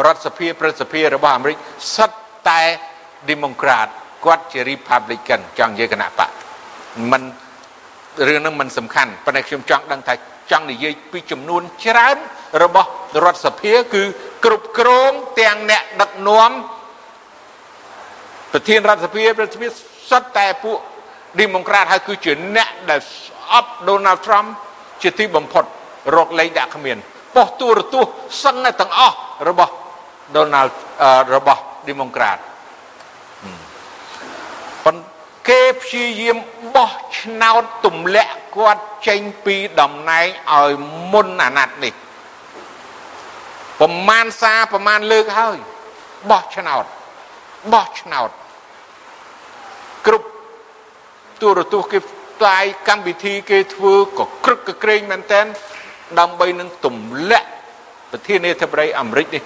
[0.06, 1.56] រដ្ឋសភាព្រឹទ្ធសភារបស់អាមេរិក
[1.96, 2.10] សិត
[2.48, 2.62] តែ
[3.30, 3.88] Democrat
[4.24, 6.39] គាត់ជា Republican ចង់និយាយគណៈបក
[7.10, 7.22] មិន
[8.26, 10.14] រឿងហ្នឹងមិនសំខាន់ប៉ុន្តែខ្ញុំចង់ដឹងថា
[10.50, 12.16] ចង់និយាយពីចំនួនច្រើន
[12.62, 12.88] របស់
[13.24, 14.02] រដ្ឋសភាគឺ
[14.44, 16.50] គ្រប់គ្រងទាំងអ្នកដឹកនាំ
[18.52, 19.70] ប្រធានរដ្ឋសភាប្រធាន
[20.10, 20.78] សុទ្ធតែពួក
[21.40, 23.00] Democrat ហើយគឺជាអ្នកដែល
[23.52, 24.48] អប់ Donald Trump
[25.02, 25.64] ជាទីបំផុត
[26.16, 26.98] រកលេខដាក់គ្មាន
[27.36, 29.16] ប៉ុស្តិ៍ទូរទស្សន៍សឹងទាំងអស់
[29.48, 29.72] របស់
[30.36, 30.72] Donald
[31.34, 32.38] របស់ Democrat
[34.84, 36.36] ប៉ុន្គេព្យាយាម
[36.76, 40.70] បោះឆ្នោតទម្លាក់គាត់ចេញពីតំណែងឲ្យ
[41.12, 41.94] មុនអាណត្តិនេះ
[43.80, 45.58] ប្រមាណសារប្រមាណលើកហើយ
[46.30, 46.84] បោះឆ្នោត
[47.72, 48.30] បោះឆ្នោត
[50.06, 50.28] គ្រប់
[51.40, 55.46] ទូរទស្សន៍គេផ្សាយកម្មវិធីគេធ្វើក៏ក្រឹកកក្រែងមែនតែន
[56.20, 57.48] ដើម្បីនឹងទម្លាក់
[58.10, 59.42] ប្រធានាធិបតីអាមេរិកនេះ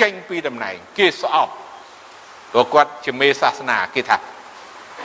[0.00, 1.52] ចេញពីតំណែងគេស្អប់
[2.52, 4.16] ព្រោះគាត់ជាមេសាសនាគេថា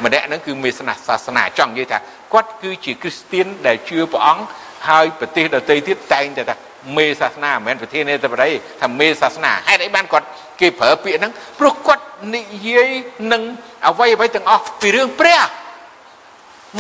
[0.06, 2.00] ម្នាក់ហ្នឹងគឺមេសនាសាសនាចង់និយាយថា
[2.34, 4.44] គាត់គឺជាគ្រីស្ទៀនដែលជឿព្រះអង្គ
[4.90, 6.56] ហើយប្រទេសដទៃទៀតតែងតែថា
[6.98, 8.50] មេសាសនាមិនមែនប្រធានាធិបតី
[8.82, 10.28] ថាមេសាសនាហេតុអីបានគាត់
[10.62, 12.04] គេប្រើពាក្យហ្នឹងព្រោះគាត់
[12.36, 12.90] និយាយ
[13.32, 13.42] នឹង
[13.88, 15.42] អ្វីអ្វីទាំងអស់ពីរឿងព្រះ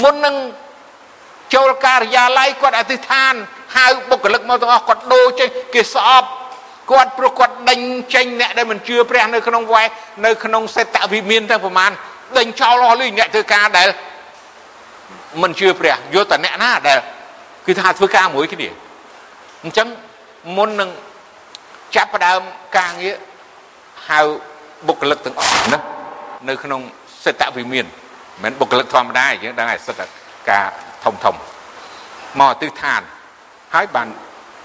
[0.03, 0.35] មុននឹង
[1.55, 3.33] ចូលការិយាល័យគាត់អធិដ្ឋាន
[3.77, 6.29] ហៅបុគ្គលិកមកទាំងអស់គាត់ដូរចេញគេស្អប់
[6.91, 7.79] គាត់ព្រោះគាត់ដេញ
[8.13, 9.83] ចេញអ្នកដែលមិនជឿព្រះនៅក្នុងវ៉ែ
[10.25, 11.91] នៅក្នុងសេតវិមានទាំងប្រមាណ
[12.37, 13.89] ដេញចោលអស់លុយអ្នកធ្វើការដែល
[15.41, 16.99] មិនជឿព្រះយល់តែអ្នកណាដែល
[17.65, 18.69] គឺថាធ្វើការមួយគ្នា
[19.63, 19.87] អញ្ចឹង
[20.57, 20.89] មុននឹង
[21.95, 22.41] ចាប់ផ្ដើម
[22.77, 23.15] ការងារ
[24.07, 24.19] ហៅ
[24.87, 25.79] បុគ្គលិកទាំងអស់ណា
[26.49, 26.81] នៅក្នុង
[27.23, 27.85] សេតវិមាន
[28.43, 30.05] មិនបុគ្គលិកធម្មតាយើងដឹងហើយសិតតែ
[30.49, 30.65] ការ
[31.03, 31.35] ធំធំ
[32.39, 33.01] មកទិដ្ឋាន
[33.73, 34.07] ហើយបាន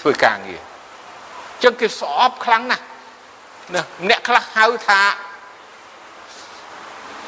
[0.00, 2.84] ធ្វើការងារអញ្ចឹងគេស្អប់ខ្លាំងណាស់
[3.74, 5.00] ណាអ្នកខ្លះហៅថា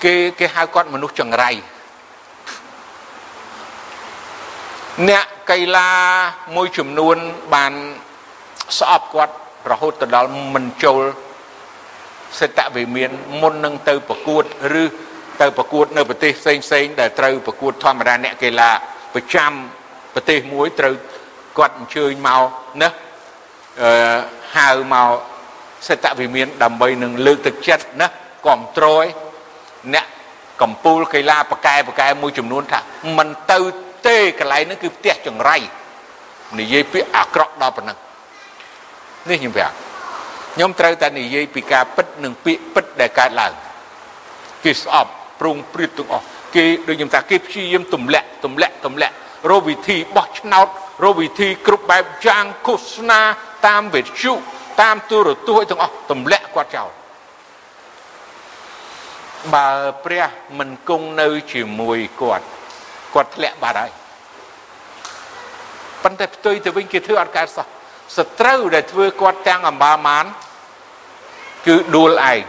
[0.04, 1.50] គេគេហៅគាត់មនុស្សចង្រៃ
[5.09, 5.90] អ្នកកីឡា
[6.56, 7.16] មួយចំនួន
[7.54, 7.72] បាន
[8.78, 9.35] ស្អប់គាត់
[9.70, 11.02] រហូតទៅដល់មិនចូល
[12.40, 14.44] សេតវិមានមុននឹងទៅប្រកួត
[14.82, 14.85] ឬ
[15.40, 18.70] ទៅប្រកួតនៅប្រទេសផ្សេងផ្សេងដែលត្រូវប្រកួតធម្មតាអ្នកកីឡា
[19.14, 19.52] ប្រចាំ
[20.14, 20.94] ប្រទេសមួយត្រូវ
[21.59, 22.42] គាត់អញ្ជើញមក
[22.82, 22.88] ណា
[23.82, 24.18] អឺ
[24.56, 25.11] ហៅមក
[25.88, 28.09] សេតវិមានដើម្បីនឹងលើកទឹកចិត្តណា
[28.46, 29.04] គ្រប់ត្រយ
[29.94, 30.07] អ្នក
[30.62, 32.81] កម្ពូលកីឡាបកែបកែមួយចំនួនថា
[33.16, 33.59] មិនទៅ
[34.07, 35.57] ទេកន្លែងហ្នឹងគឺផ្ទះចង្រៃ
[36.59, 37.99] និយាយពាក្យអាក្រក់ដល់ប៉ុណ្ណឹង
[39.29, 39.75] នេះខ្ញុំប្រាប់
[40.55, 43.53] ខ្ញុំត្រូវតែនិយាយពីការពិតនិងពាក្យពិតដែលកើតឡើង
[44.64, 46.25] គេស្អប់ប្រងព្រៀបទាំងអស់
[46.57, 49.14] គេដូចខ្ញុំថាគេព្យាយាមទម្លាក់ទម្លាក់ទម្លាក់
[49.51, 50.66] រកវិធីបោះឆ្នោត
[51.05, 53.20] រកវិធីគ្រប់បែបយ៉ាងឃោសនា
[53.66, 54.33] តាមវិទ្យុ
[54.83, 56.90] តាមទូរទស្សន៍ទាំងអស់ទម្លាក់គាត់ចោល
[59.54, 59.68] បើ
[60.04, 60.28] ព្រះ
[60.59, 62.46] មិនគង់នៅជាមួយគាត់
[63.14, 63.90] គាត់ធ្លាក់បាត់ហើយ
[66.02, 67.66] ប៉ុន្តែផ្ទុយទៅវិញគេធ្វើអត់កើតសោះ
[68.16, 70.26] សត្រូវដែលធ្វើគាត់ទាំងអម្បាលមាន
[71.66, 72.42] គឺដួលឯង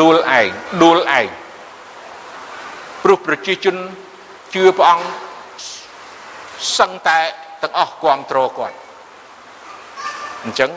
[0.00, 0.48] ដួលឯង
[0.82, 1.26] ដួលឯង
[3.02, 3.76] ព្រោះប្រជាជន
[4.54, 5.06] ជឿព្រះអង្គ
[6.78, 7.18] សឹងតែ
[7.62, 8.76] ទាំងអស់គ្រប់គ្រងគាត់
[10.44, 10.70] អញ្ចឹង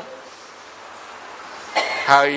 [2.11, 2.31] ហើយ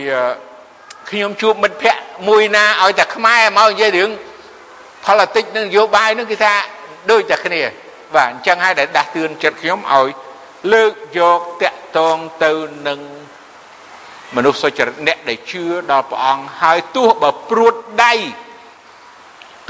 [1.10, 4.10] ខ្ញុំជួបមិត្តភ័ក្តិមួយណាឲ្យតែខ្មែរមកនិយាយរឿង
[5.06, 6.54] politics និងនយោបាយនឹងគេថា
[7.10, 7.60] ដូចតែគ្នា
[8.14, 10.08] បាទអញ្ចឹងហើយដែលដាស់តឿនចិត្តខ្ញុំឲ្យ
[10.72, 12.52] លើកយកតាក់តងទៅ
[12.88, 13.00] នឹង
[14.36, 18.14] មនុស្សសុចរិតអ្នកដែលជឿដល់ព្រះអង្គហើយទោះបើព្រួតដៃ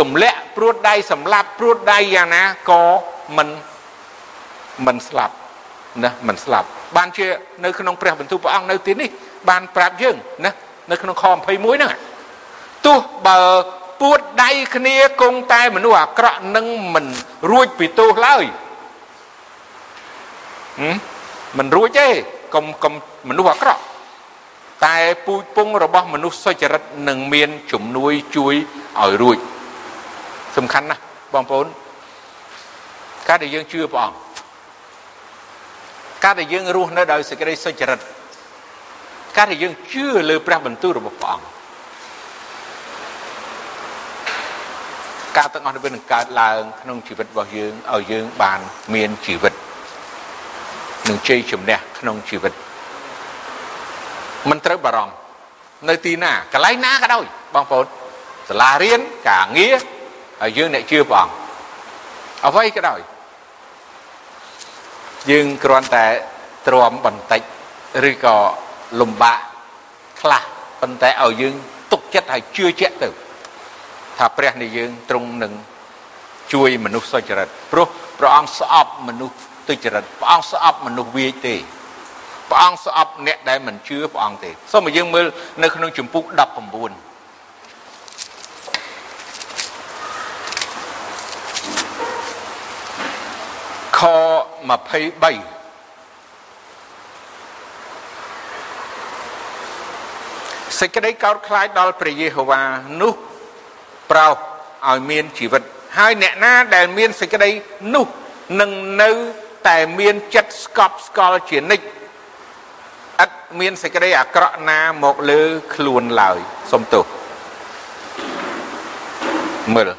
[0.00, 2.83] ទម្លាក់ព្រួតដៃសម្លាប់ព្រួតដៃយ៉ាងណាក៏
[3.37, 3.48] មិន
[4.87, 5.35] មិនស្លាប់
[6.05, 7.26] ណាមិនស្លាប់បានជា
[7.64, 9.09] នៅក្នុងព្រះបន្ទូលព្រះអង្គនៅទីនេះ
[9.48, 10.53] បានប្រាប់យើងណា
[10.90, 11.92] នៅក្នុងខ21ហ្នឹង
[12.87, 13.38] ទោះបើ
[14.00, 17.07] ពួតដៃគ្នាគង់តែមនុស្សអាក្រក់នឹងមិន
[17.50, 18.44] រួចពីទោសឡើយ
[21.59, 22.07] មិនរួចទេ
[22.55, 22.92] កុំកុំ
[23.29, 23.83] មនុស្សអាក្រក់
[24.85, 28.55] តែពូជពងរបស់មនុស្សសុចរិតនឹងមានជំនួយជួយ
[29.00, 29.38] ឲ្យរួច
[30.57, 31.03] សំខាន់ណាស់
[31.35, 31.66] បងប្អូន
[33.29, 34.16] ការដែលយើងជឿព្រះអង្គ
[36.24, 38.00] ការដែលយើងរស់នៅដោយសេចក្តីសុចរិត
[39.37, 41.47] ការដែលយើងជឿលើព្រះបន្ទូលរបស់ព្រះអង្គ
[45.37, 48.61] ការទាំងអស់នេះវានឹងកើតឡើងក្នុងជីវិតរបស់យើងឲ្យយើងបាន
[48.95, 49.55] មានជីវិត
[51.09, 52.53] នឹងជ័យជំនះក្នុងជីវិត
[54.51, 55.14] មិនត្រូវបារម្ភ
[55.88, 57.87] នៅទីណាកន្លែងណាក៏ដោយបងប្អូន
[58.49, 59.77] សាលារៀនការងារ
[60.40, 61.35] ហើយយើងអ្នកជឿព្រះអង្គ
[62.47, 63.01] អ្វីក៏ដោយ
[65.31, 66.07] យើងគ្រាន់តែ
[66.66, 67.43] ទ្រាំបន្តិច
[68.09, 68.37] ឬក៏
[69.00, 69.38] លំបាក
[70.20, 70.42] ខ្លះ
[70.81, 71.55] ប៉ុន្តែឲ្យយើង
[71.92, 73.09] ទុកចិត្តហើយជឿជាក់ទៅ
[74.18, 75.53] ថាព្រះនៃយើងទ្រង់នឹង
[76.53, 77.87] ជួយមនុស្សសុចរិតព្រោះ
[78.18, 79.37] ព្រះអង្គស្អប់មនុស្ស
[79.68, 81.57] ទុច្ចរិតព្រះអង្គស្អប់មនុស្សវាយទេ
[82.50, 85.26] ព្រះអង្គស្អប់អ្នកដែលមិនជឿព្រះអង្គទេសូមឲ្យយើងមើល
[85.62, 86.35] នៅក្នុងជំពូក19
[93.98, 94.00] ខ
[95.38, 95.60] 23
[100.81, 102.62] សេចក្តីកោតខ្លាចដល់ព្រះយេហូវ៉ា
[103.01, 103.12] នោះ
[104.11, 104.37] ប្រោស
[104.88, 105.62] ឲ្យមានជីវិត
[105.99, 107.51] ហើយអ្នកណាដែលមានសេចក្តី
[107.95, 108.07] នោះ
[108.61, 108.71] នឹង
[109.03, 109.11] នៅ
[109.69, 111.87] តែមានចិត្តស្កប់ស្កល់ជានិច្ច
[113.25, 115.43] ឥតមានសេចក្តីអាក្រក់ណាមកលើ
[115.75, 116.38] ខ្លួនឡើយ
[116.71, 117.05] សុំទោស
[119.75, 119.90] មើល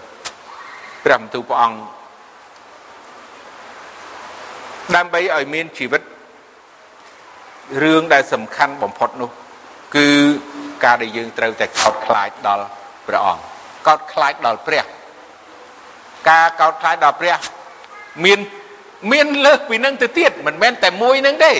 [1.04, 1.80] ព្រះបន្ទូលព្រះអង្គ
[4.96, 6.02] ដើម្បីឲ្យមានជីវិត
[7.84, 9.30] រឿងដែលសំខាន់បំផុតនោះ
[9.96, 10.08] គឺ
[10.84, 12.65] ការដែលយើងត្រូវតែកោតខ្លាចដល់
[13.08, 13.44] ព្រះអង្គ
[13.88, 14.84] កោតខ្លាចដល់ព្រះ
[16.30, 17.38] ការកោតខ្លាចដល់ព្រះ
[18.26, 18.39] មាន
[19.12, 21.52] មានលើសពីនឹងទៅទៀតមិនមែនតែមួយនឹងទេ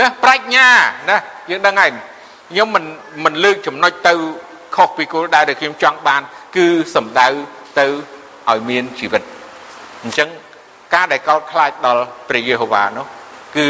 [0.00, 0.68] ណាប្រាជ្ញា
[1.10, 1.16] ណា
[1.50, 1.90] យើងដឹងហើយ
[2.50, 2.84] ខ្ញុំមិន
[3.24, 4.14] មិនលើកចំណុចទៅ
[4.76, 6.22] ខុសពីគោលដៅដែលខ្ញុំចង់បាន
[6.56, 7.28] គឺសំដៅ
[7.78, 7.86] ទៅ
[8.50, 9.22] ឲ្យមានជីវិត
[10.02, 10.28] អញ្ចឹង
[10.94, 13.06] ការដែលកោតខ្លាចដល់ព្រះយេហូវ៉ានោះ
[13.56, 13.66] គឺ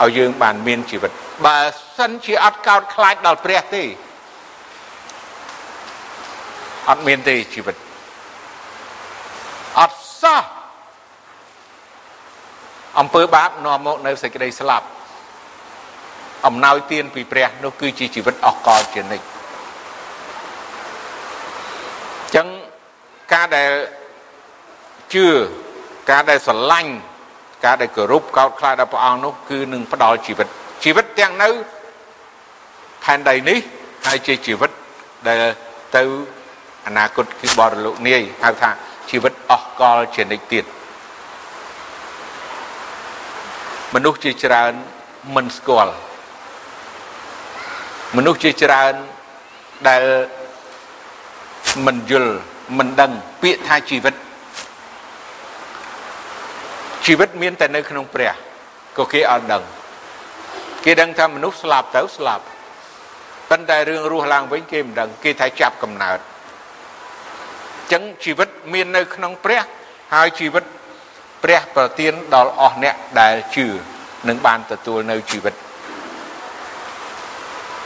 [0.00, 1.10] ឲ្យយើងបានមានជីវិត
[1.46, 1.58] បើ
[2.02, 3.84] សិនជាអត់កោតខ្លាចដល់ព្រះទេ
[6.90, 7.76] អត់មានទេជីវិត
[9.80, 10.42] អត់សោះ
[13.00, 14.86] អំពើបាបនាំមកនៅសេចក្តីស្លាប់
[16.46, 19.26] អំណោយទានពីព្រះនោះគឺជាជីវិតអស់កលជានិច្ច
[22.34, 22.46] ចឹង
[23.32, 23.70] ការដែល
[25.14, 25.26] ជឿ
[26.10, 26.92] ការដែលស្រឡាញ់
[27.64, 30.48] ការដែលគោរពកោតខ្លាចដល់ព្រះអង្គនោះគឺនឹងផ្ដល់ជីវិត
[30.84, 31.48] ជីវិតទាំងនៅ
[33.04, 33.58] ផែនដីនេះ
[34.06, 34.70] ហើយជាជីវិត
[35.26, 35.42] ដែល
[35.96, 36.02] ទៅ
[36.86, 38.70] អនាគតគឺបរលោកនាយហៅថា
[39.10, 40.64] ជីវិតអស់កលជានិច្ចទៀត
[43.94, 44.72] មនុស្សជាច្រើន
[45.34, 45.94] មិនស្គាល់
[48.16, 48.94] មនុស្សជាច្រើន
[49.88, 50.02] ដែល
[51.86, 52.34] មិនយល់
[52.78, 53.12] មិនដឹង
[53.42, 54.14] ពាក្យថាជីវិត
[57.06, 58.32] ជីវិតមានតែនៅក្នុងព្រះ
[58.98, 59.62] ក៏គេអត់ដឹង
[60.84, 62.44] គេដឹងថាមនុស្សស្លាប់ទៅស្លាប់
[63.52, 66.18] ប៉ុន្តែរឿងរស់ឡើងវិញគេមិនដឹងគេថាចាប់កំណើត
[67.92, 69.62] ចឹងជីវិតមាននៅក្នុងព្រះ
[70.14, 70.64] ហើយជីវិត
[71.42, 73.66] ព្រះប្រទានដល់អស់អ្នកដែលជឿ
[74.28, 75.54] នឹងបានទទួលនៅជីវិត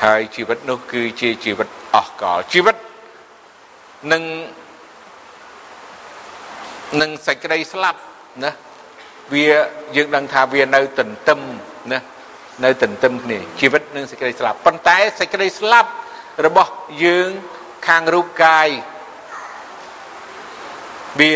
[0.05, 2.77] ហើយជីវិតនោះគឺជាជីវិតអស់កលជីវិត
[4.13, 4.23] នឹង
[7.01, 8.01] នឹងសេចក្តីស្លាប់
[8.45, 8.53] ណា
[9.33, 9.47] វា
[9.97, 11.41] យើងដឹងថាវានៅទន្ទឹម
[11.93, 12.01] ណា
[12.65, 15.91] នៅទន្ទឹមគ្នាជីវិតនិងសេចក្តីស្លាប់ប៉ុន្តែសេចក្តីស្លាប់
[16.47, 16.73] របស់
[17.05, 17.29] យើង
[17.87, 18.69] ខាងរូបកាយ
[21.21, 21.35] វា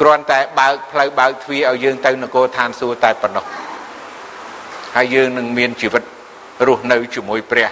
[0.00, 3.44] គ្រាន់តែបើកផ្លូវបើកទ្វារឲ្យយើងទៅនគរឋានសួគ៌តែប៉ុណ្ណោះ
[4.96, 6.02] ហើយយើងនឹងមានជីវិត
[6.66, 7.68] រស់នៅជាមួយព្រះ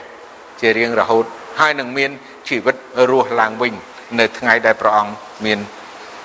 [0.61, 1.25] ជារៀងរហូត
[1.61, 2.11] ហើយនឹងមាន
[2.49, 2.77] ជីវិត
[3.11, 3.75] រស់ឡើងវិញ
[4.19, 5.13] នៅថ្ងៃដែលព្រះអង្គ
[5.45, 5.59] មាន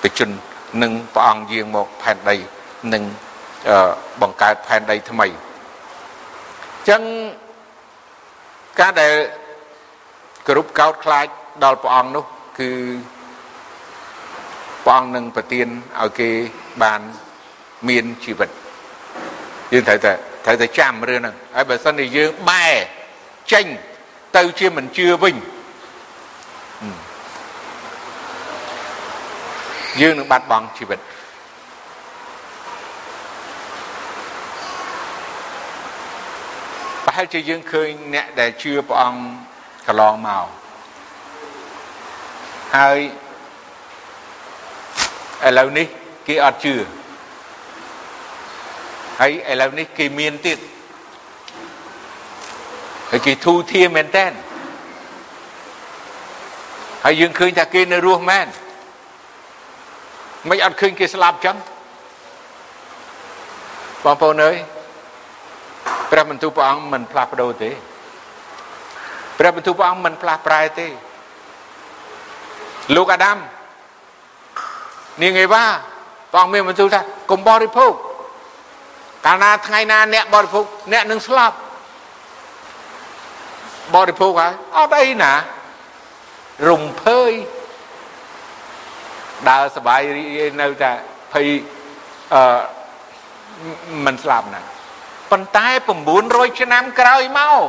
[0.02, 0.30] បជន
[0.82, 2.36] នឹងព្រះអង្គយាងមកផែនដី
[2.94, 3.02] នឹង
[4.22, 5.32] បង្កើតផែនដីថ្មីអ
[6.82, 7.02] ញ្ចឹង
[8.80, 9.12] ការដែល
[10.46, 11.26] គោរពកោតខ្លាច
[11.64, 12.24] ដល់ព្រះអង្គនោះ
[12.58, 12.70] គឺ
[14.84, 15.66] ព្រះអង្គនឹងប្រទាន
[16.00, 16.30] ឲ្យគេ
[16.82, 17.00] បាន
[17.88, 18.50] មានជីវិត
[19.72, 20.12] យើងត្រូវតែ
[20.44, 22.74] ត្រូវតែចាំរឿងហ្នឹងហើយបើសិនជាយើងបែរ
[23.52, 23.66] ចេញ
[24.36, 25.36] ទៅជាមិនជឿវិញ
[30.00, 30.98] យើងនឹងបាត់បង់ជីវិត
[37.08, 39.20] ប្រហែលជាយើងឃើញអ្នកដែលជឿព្រះអង្គ
[39.86, 40.46] កន្លងមក
[42.76, 42.98] ហើយ
[45.46, 45.86] ឥឡូវនេះ
[46.26, 46.74] គេអត់ជឿ
[49.20, 50.58] ហើយឥឡូវនេះគេមានទៀត
[53.10, 54.26] ហើយគេធូធាមែនតើ
[57.04, 58.48] ហើយយើងឃើញថាគេនៅរស់មែន
[60.48, 61.56] មិនអត់ឃើញគេស្លាប់ចឹង
[64.04, 64.56] បងប្អូនអើយ
[66.11, 67.71] ព្រះបន្ទូលព្រះអង្គមិនផ្លាស់ប្ដូរទេ
[69.39, 70.87] ព្រះបន្ទូលព្រះអង្គមិនផ្លាស់ប្រែទេ
[72.95, 73.37] លោកអាដាម
[75.21, 75.63] នាងអេវ៉ា
[76.31, 77.93] ព្រះអង្គមានបន្ទូលថាកុំបរិភោគ
[79.25, 81.55] កាលណាថ្ងៃណាអ្នកបរិភោគអ្នកនឹងស្លាប់
[83.95, 85.31] បរិភោគហើយអត់អីណា
[86.69, 87.31] រំភើយ
[89.49, 90.91] ដើរសบายរីករាយនៅតែ
[91.33, 91.47] ភ័យ
[92.33, 92.59] អឺ
[94.05, 94.61] មិនស្លាប់ណា
[95.30, 95.66] ប៉ុន្តែ
[96.14, 97.62] 900ឆ្នាំក្រោយមក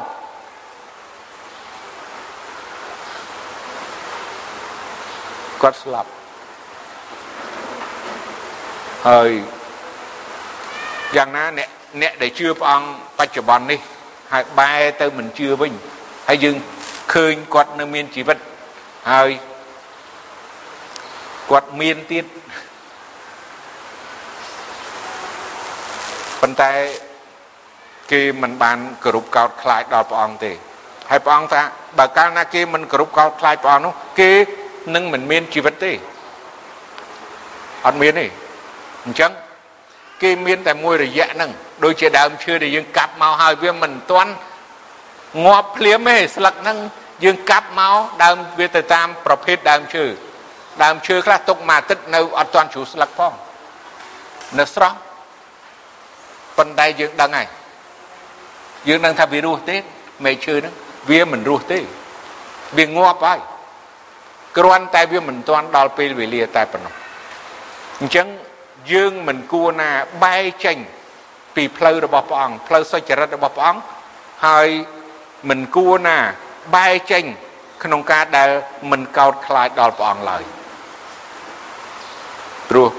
[5.61, 6.09] គាត់ស្លាប់
[9.07, 9.31] ហើយ
[11.15, 11.69] យ៉ាងណាអ្នក
[12.01, 12.87] អ្នកដែលជឿព្រះអង្គ
[13.19, 13.79] បច្ចុប្បន្ននេះ
[14.33, 15.73] ហើយបែរទៅមិនជឿវិញ
[16.27, 16.55] ហើយយើង
[17.13, 18.37] ឃើញគាត់នៅមានជីវិត
[19.11, 19.29] ហើយ
[21.49, 22.25] គាត់មានទៀត
[26.41, 26.71] ប៉ុន្តែ
[28.11, 30.51] គេមិនបានគោរពកោតខ្លាចដល់ព្រះអង្គទេ
[31.09, 31.61] ហើយព្រះអង្គថា
[31.97, 34.31] បើកាលណាគេមិនគោរពកោតខ្លាចព្រះអង្គនោះគេ
[34.95, 35.91] នឹងមិនមានជីវិតទេ
[37.85, 38.25] អត់មានទេ
[39.05, 39.31] អញ្ចឹង
[40.21, 41.51] គេមានតែមួយរយៈហ្នឹង
[41.83, 44.31] ដូចជាដើមឈើដែលយើងកាប់មកហើយវាមិនទាន់
[45.45, 46.77] ងាប់ភ្លាមទេស្លឹកហ្នឹង
[47.23, 50.05] យើងកាប់មកដើមវាទៅតាមប្រភេទដើមឈើ
[50.83, 53.33] ដើមឈើខ្លះទុកមួយអាទិត្យនៅអត់ទាន់ជ្រុះស្លឹកផង
[54.59, 54.97] នៅស្រស់
[56.57, 57.47] ប៉ុន្តែយើងដឹងហើយ
[58.87, 59.77] យើងដឹងថាវារស់ទេ
[60.25, 60.73] មែកឈើហ្នឹង
[61.09, 61.79] វាមិនរស់ទេ
[62.77, 63.39] វាងាប់ហើយ
[64.57, 66.93] គ្រាន់តែវាមិនទាន់ដល់ពេលវេលាតែប៉ុណ្ណោះ
[67.99, 68.27] អញ្ចឹង
[68.93, 69.89] យើងមិនគួរណា
[70.23, 70.77] បែកចេញ
[71.55, 73.81] ពីផ្លូវរបស់ព្រះអង្គផ្លូវសុចរិតរបស់ព្រះអង្គ
[74.45, 74.67] ហើយ
[75.49, 76.17] មិនគួរណា
[76.75, 77.23] បែកចេញ
[77.83, 78.49] ក្នុងការដែល
[78.91, 80.43] មិនកោតខ្លាចដល់ព្រះអង្គឡើយ
[82.69, 82.89] ព្រោះ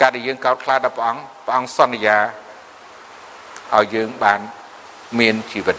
[0.00, 2.18] ការដែលយើងកោតខ្លាចដល់ព្រះអង្គព្រះអង្គសន្យា
[3.74, 4.40] ឲ្យយើងបាន
[5.18, 5.76] មានជីវិត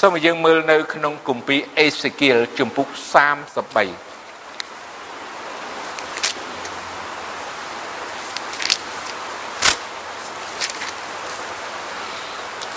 [0.00, 4.12] សូមឲ្យយើងមើលនៅ ក្នុងគម្ពីរអេសេគៀលជំពូក33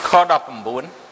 [0.09, 1.05] ខ19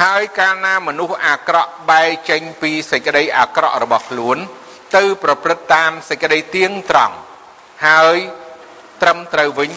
[0.00, 4.38] ហើយកាលណាមនុស្សអាក្រក់បែកចេញពីសេចក្តីអាក្រក់របស់ខ្លួន
[4.96, 7.14] ទៅប្រព្រឹត្តតាមសេចក្តីទៀងត្រង់
[7.86, 8.16] ហើយ
[9.02, 9.70] ត្រឹមត្រូវវិញ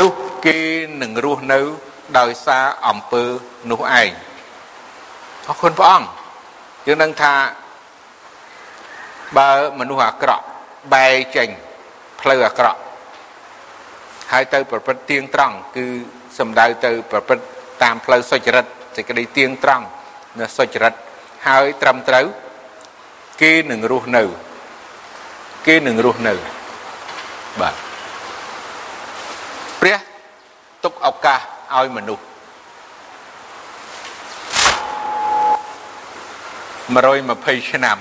[0.00, 0.12] នោះ
[0.46, 0.58] គេ
[1.02, 1.60] នឹងរស់នៅ
[2.18, 3.24] ដោយសារអំពើ
[3.70, 4.10] នោះឯង
[5.48, 6.08] អរគុណព្រះអង្គ
[6.86, 7.34] យើងនឹងថា
[9.38, 10.44] បើមនុស្សអាក្រក់
[10.94, 11.48] បែកចេញ
[12.20, 12.80] ផ្លូវអាក្រក់
[14.32, 15.86] ហើយទៅប្រព្រឹត្តទៀងត្រង់គឺ
[16.38, 17.46] សំដៅទៅប្រព្រឹត្ត
[17.82, 19.84] តាមផ្លូវសុចរិតសេចក្តីទៀងត្រង់
[20.40, 20.94] នៅសុចរិត
[21.48, 22.26] ហើយត្រឹមត្រូវ
[23.42, 24.22] គេនឹងរស់នៅ
[25.66, 26.34] គេនឹងរស់នៅ
[27.60, 27.74] បាទ
[29.80, 29.98] ព្រះ
[30.84, 31.40] ទុកឱកាស
[31.76, 32.24] ឲ្យមនុស្ស
[36.94, 37.98] 120ឆ្នាំ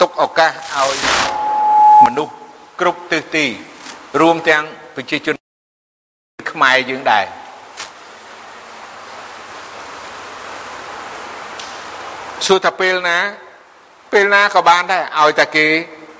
[0.00, 0.96] ទុកឱកាសឲ្យ
[2.04, 2.32] មនុស្ស
[2.80, 3.46] គ្រប់ទិសទី
[4.20, 5.34] រួមទាំងប្រជាជន
[6.50, 7.24] ខ្មែរយើងដែរ
[12.46, 13.18] សួរថាពេលណា
[14.12, 15.66] ពេលណាក៏បានដែរឲ្យតែគេ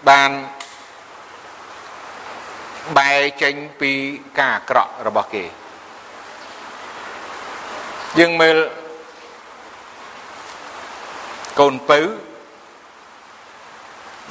[0.09, 0.31] បាន
[2.99, 3.93] បែរចេញពី
[4.39, 5.45] ការអាក្រក់របស់គេ
[8.19, 8.57] យើងមើល
[11.61, 12.01] កូនពៅ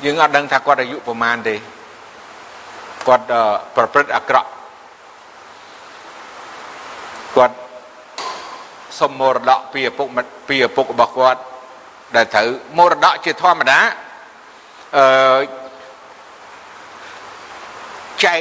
[0.04, 1.56] យើងអត់ដឹងថាគាត់អាយុប្រមាណទេ
[3.08, 3.26] គាត់
[3.76, 4.50] ប្រព្រឹត្តអាក្រក់
[7.36, 7.56] គាត់
[9.00, 10.08] សុំមរតកពីឪពុក
[10.50, 11.42] ពីឪពុករបស់គាត់
[12.17, 13.79] ដែលត្រូវមរតកជាធម្មតា
[14.97, 15.41] អឺ
[18.25, 18.41] ចែក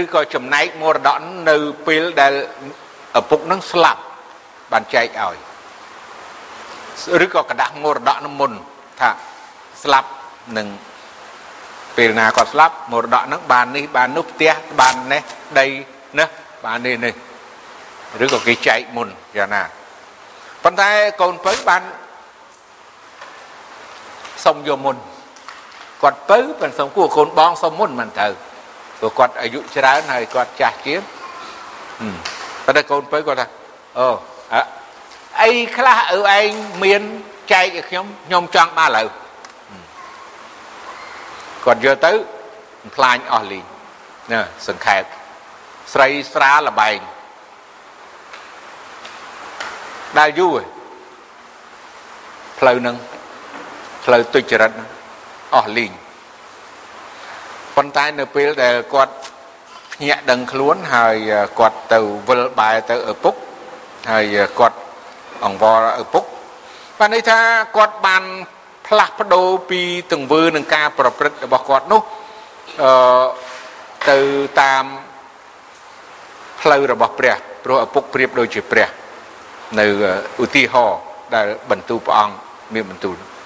[0.00, 1.16] ឬក៏ចំណែកមរតក
[1.50, 2.32] នៅពេលដែល
[3.20, 4.00] ឪពុកនឹងស្លាប់
[4.72, 5.36] បានចែកឲ្យ
[7.24, 8.52] ឬក៏กระដាស់មរតកនឹងមុន
[9.00, 9.10] ថា
[9.82, 10.08] ស្លាប់
[10.56, 10.68] នឹង
[11.96, 15.22] ពេលណាគាត់ស្លាប់មរតកហ្នឹងបាននេះបាននោះផ្ទះបាននេះ
[15.58, 15.66] ដី
[16.18, 16.24] ណា
[16.64, 17.14] បាននេះនេះ
[18.24, 19.62] ឬក៏គេចែកមុនយ៉ាងណា
[20.64, 21.82] ប៉ុន្តែកូនពៅបាន
[24.47, 24.97] សុំយកមុន
[26.03, 28.27] គាត់ពៅបានសុំគួរកូនបងសុំមុនមិនទៅ
[28.99, 31.01] ព្រោះគាត់អាយុច្រើនហើយគាត់ចាស់ជាង
[32.65, 33.47] ប៉ុន្តែកូនពៅគាត់ថា
[33.99, 34.09] អូ
[35.43, 36.49] អីខ្លះឪឯង
[36.83, 37.01] មាន
[37.51, 39.07] ចែកឲ្យខ្ញុំខ្ញុំចង់បានឥឡូវ
[41.65, 42.11] គាត់យកទៅ
[42.95, 43.65] ផ្លាញអស់លីង
[44.31, 45.03] ណាសង្ខេប
[45.93, 46.99] ស្រីស្រាលបែង
[50.17, 50.57] ដែលយូរ
[52.59, 52.95] ផ្លូវនឹង
[54.09, 54.71] ផ្លូវទុច្ចរិត
[55.55, 55.91] អស់លីង
[57.75, 59.13] ប៉ុន្តែនៅពេលដែលគាត់
[59.93, 61.15] ភ្ញាក់ដឹងខ្លួនហើយ
[61.59, 63.35] គាត់ទៅវិលបែរទៅឪពុក
[64.11, 64.25] ហើយ
[64.59, 64.77] គាត់
[65.45, 66.23] អង្វរឪពុក
[66.97, 67.39] បានន័យថា
[67.77, 68.23] គាត់បាន
[68.87, 72.01] ផ្លាស់ប្ដូរពីទង្វើនឹងការប្រព្រឹត្តរបស់គាត់នោះ
[72.83, 73.25] អឺ
[74.09, 74.19] ទៅ
[74.61, 74.83] តាម
[76.61, 78.87] ផ្លូវរបស់ព្រះព្រោះឪពុកប្រៀបដូចជាព្រះ
[79.79, 79.85] នៅ
[80.43, 80.99] ឧទាហរណ៍
[81.35, 82.35] ដែលបន្ទូលព្រះអង្គ
[82.75, 83.36] មានបន្ទូលអញ្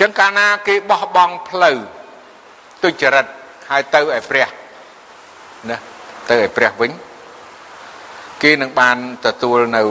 [0.00, 1.78] ចឹងកាលណាគេបោះបង់ផ្លូវ
[2.82, 3.26] ទុច្ចរិត
[3.70, 4.48] ហើយទៅឲ្យព្រះ
[5.70, 5.76] ណា
[6.28, 6.90] ទៅឲ្យព្រះវិញ
[8.42, 9.82] គេនឹងបានទទួលនៅ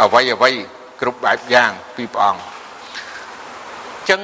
[0.00, 0.54] អវ័យអវ័យ
[1.00, 2.42] គ្រប់បែបយ៉ាងពីព្រះអង្គ
[4.08, 4.20] ចឹង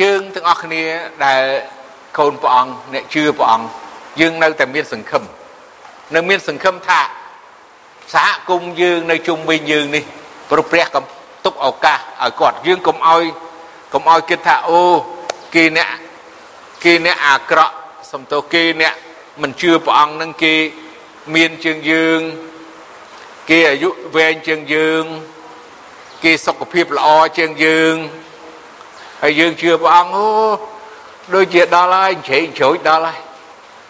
[0.00, 0.82] យើងទាំងអស់គ្នា
[1.26, 1.42] ដែល
[2.18, 3.66] កូនព្រះអង្គអ្នកជឿព្រះអង្គ
[4.20, 5.22] យើងនៅតែមានសង្ឃឹម
[6.14, 7.00] នៅមានសង្ឃឹមថា
[8.14, 10.04] សហគមន៍យើងនៅជុំវិញយើងនេះ
[10.50, 11.04] ព្រោះព្រះកំ
[11.44, 13.22] ទុកឱកាសឲ្យគាត់យើងកុំឲ្យ
[13.92, 14.82] កុំឲ្យគិតថាអូ
[15.54, 15.88] គេអ្នក
[16.84, 17.74] គេអ្នកអាក្រក់
[18.10, 18.94] សំទោសគេអ្នក
[19.42, 20.54] មិនជឿព្រះអង្គនឹងគេ
[21.34, 22.20] មានជាងយើង
[23.48, 25.04] គេអាយុវែងជាងយើង
[26.22, 27.94] គេសុខភាពល្អជាងយើង
[29.22, 30.30] ហើយយើងជឿព្រះអង្គអូ
[31.34, 33.20] ដូចជាដល់ហើយជ្រែកជ្រោចដល់ហើយ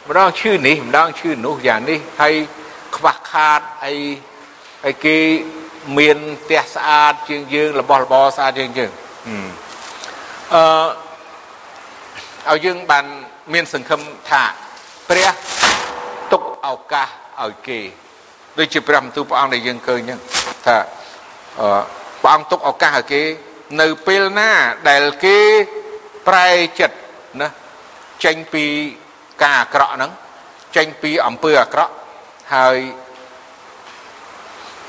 [0.09, 2.35] ម្ដងឈឺនេះម្ដងឈឺនោះយ៉ាងនេះហើយ
[2.97, 3.95] ខ្វះខាតអី
[4.85, 5.17] ហើយគេ
[5.99, 8.91] មានផ្ទះស្អាតជាងយើងរបស់របរស្អាតជាងយើង
[10.55, 10.63] អឺ
[12.49, 13.05] ឲ្យយើងបាន
[13.53, 14.43] មានសង្ឃឹមថា
[15.09, 15.29] ព្រះ
[16.33, 17.09] ទុកឱកាស
[17.43, 17.81] ឲ្យគេ
[18.59, 20.21] ដូចជាព្រះបន្ទូលព្រះអង្គដែលយើងឃើញហ្នឹង
[20.67, 20.77] ថា
[22.23, 23.23] ព្រះអង្គទុកឱកាសឲ្យគេ
[23.81, 24.51] នៅពេលណា
[24.89, 25.39] ដែលគេ
[26.29, 26.49] ប្រែ
[26.81, 26.97] ចិត្ត
[27.41, 27.49] ណា
[28.25, 28.65] ចេញពី
[29.43, 30.13] ការអាក្រក់ហ្នឹង
[30.77, 31.93] ចេញពីអំពើអាក្រក់
[32.55, 32.79] ហើយ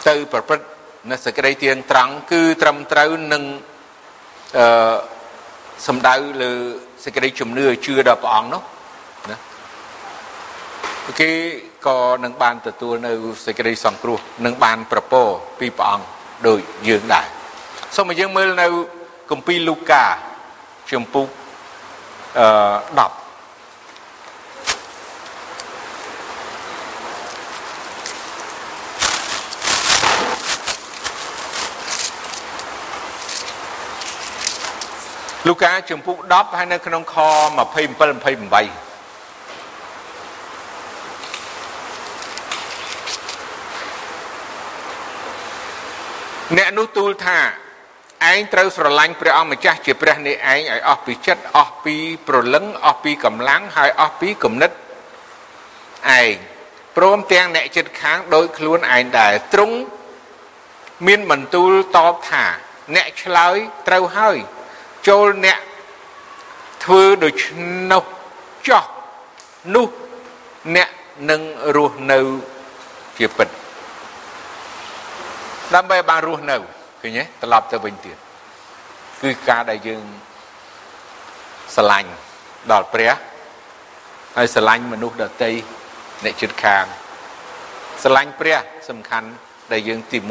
[0.08, 0.68] ទៅប្រព្រឹត្ត
[1.12, 3.44] នៅសេចក្តីទៀងត្រង់គឺត្រឹមត្រូវនឹង
[4.58, 4.66] អឺ
[5.88, 6.52] សំដៅលើ
[7.04, 8.62] សេចក្តីជំនឿជឿដល់ព្រះអង្គនោះ
[9.30, 9.38] ណា
[11.20, 11.32] គេ
[11.88, 13.12] ក៏នឹងបានទទួលនៅ
[13.46, 15.22] សេចក្តីសង្គ្រោះនឹងបានប្រពោ
[15.60, 16.06] ពីព្រះអង្គ
[16.48, 17.26] ដូចយើងដែរ
[17.96, 18.68] សូមឲ្យយើងមើលនៅ
[19.32, 20.06] គម្ពីរលូកា
[20.92, 21.28] ជំពូក
[22.40, 23.21] អឺ10
[35.48, 37.28] លូកាជំពូក10ហើយនៅក្នុងខ27
[37.62, 38.92] 28
[46.58, 47.40] អ្នកនោះទូលថា
[48.32, 51.96] ឯងត្រូវស្រឡាញ់ព្រះអង្គម្ចាស់ជាព្រះនេះឯងឲ្យអស់ពីចិត្តអស់ពី
[52.28, 54.72] ព្រលឹងអស់ពីកម្លាំងហើយអស់ពីគំនិត
[56.20, 56.36] ឯង
[56.98, 59.76] ព្រមទាំងអ្នកចិត្តខាងដោយខ្លួនឯងដែរទ្រង់
[61.08, 62.46] មានបន្ទូលតបថា
[62.96, 63.56] អ្នកឆ្លើយ
[63.88, 64.38] ត្រូវហើយ
[65.08, 65.60] ចូលអ្នក
[66.84, 68.04] ធ្វើដូច្នោះ
[68.68, 68.84] ចោះ
[69.76, 69.88] នោះ
[70.76, 70.90] អ្នក
[71.30, 71.42] នឹង
[71.76, 72.20] រស់នៅ
[73.18, 73.50] ជាពិត
[75.74, 76.58] ដើម្បីបានរស់នៅ
[77.02, 78.18] ឃើញទេត្រឡប់ទៅវិញទៀត
[79.22, 80.04] គឺការដែលយើង
[81.76, 82.12] ស្រឡាញ់
[82.72, 83.12] ដល់ព្រះ
[84.38, 85.50] ហើយស្រឡាញ់មនុស្សដទៃ
[86.24, 86.86] អ្នកជិតខាង
[88.04, 88.58] ស្រឡាញ់ព្រះ
[88.90, 89.30] សំខាន់
[89.72, 90.30] ដែលយើងទី1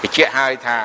[0.00, 0.76] បញ្ជាក់ឲ្យថា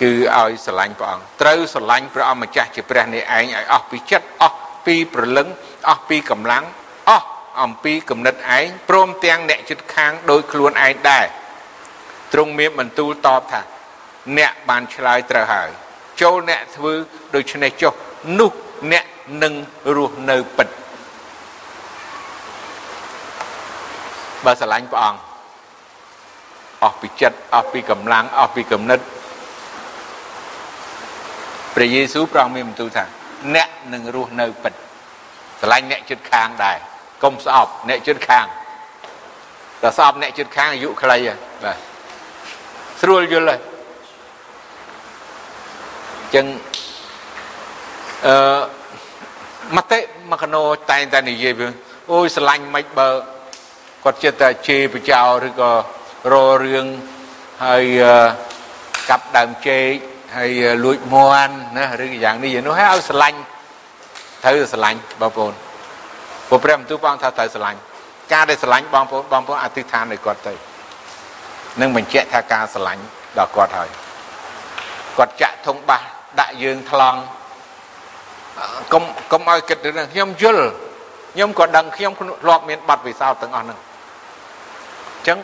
[0.00, 5.48] គឺឲ្យស្រឡាញ់ព្រះអង្គត្រូវស្រឡាញ់ព្រះអង្គម្ចាស់ជាព្រះនេះឯងឲ្យអស់ពីចិត្តអស់ពីព្រលឹង
[5.90, 6.64] អស់ពីកម្លាំង
[7.10, 7.26] អស់
[7.62, 11.26] អំពីគំនិតឯងព្រមទាំងអ្នកចិត្តខាងដោយខ្លួនឯងដែរ
[12.32, 13.60] ទ្រង់មានបន្ទូលតបថា
[14.38, 15.68] អ្នកបានឆ្លើយត្រូវហើយ
[16.20, 16.92] ចូលអ្នកធ្វើ
[17.34, 17.92] ដូច្នេះចុះ
[18.38, 18.52] នោះ
[18.92, 19.04] អ្នក
[19.42, 19.54] នឹង
[19.96, 20.68] រស់នៅពិត
[24.44, 25.20] បើស្រឡាញ់ព្រះអង្គ
[26.84, 29.00] អស់ពីចិត្តអស់ពីកម្លាំងអស់ពីគំនិត
[31.80, 33.04] ព្រះយេស៊ូវប្រងមានបន្ទូលថា
[33.54, 34.74] អ្នកនឹងរស់នៅពិត
[35.60, 36.76] ស្រឡាញ់អ្នកជិតខាងដែរ
[37.22, 38.46] កុំស្អប់អ្នកជិតខាង
[39.82, 41.76] តែស្អប់អ្នកជិតខាងអាយុខ្លីហើយបាទ
[43.00, 43.60] ស្រួលយល់ហើយ
[46.34, 46.46] ចឹង
[48.26, 48.60] អឺ
[49.76, 50.00] មតិ
[50.30, 51.68] មកណោតែងតែនិយាយវា
[52.12, 53.08] អូយស្រឡាញ់មិនបើ
[54.04, 55.70] គាត់ចិត្តតែជេរបចោឬក៏
[56.32, 56.86] ររឿង
[57.64, 57.84] ហើយ
[59.10, 60.50] កាប់ដើមចេក ហើយ
[60.84, 61.14] លួចម
[61.48, 63.38] ន់ណាឬយ៉ាងនេះយ៉ាងនោះហើយឲ្យស្រឡាញ់
[64.44, 65.52] ត្រូវស្រឡាញ់បងប្អូន
[66.48, 67.78] ព្រោះព្រះបន្ទូលបងថាត្រូវស្រឡាញ់
[68.32, 70.54] ការដែលស្រឡាញ់បងប្អូនបងប្អូនអធិដ្ឋានឲ្យគាត់ទៅ
[71.80, 73.02] នឹងបញ្ជាក់ថាការស្រឡាញ់
[73.38, 73.90] ដល់គាត់ហើយ
[75.16, 76.02] គាត់ចាក់ធុងបាស
[76.40, 77.18] ដាក់យើងថ្លង់
[78.92, 79.02] កុំ
[79.32, 80.64] កុំឲ្យគិតរឿងខ្ញុំយល់
[81.34, 85.38] ខ្ញុំក៏ដឹងខ្ញុំធ្លាប់មានប័ណ្ណវិសោធន៍ទាំងអស់ហ្នឹងអញ្ចឹង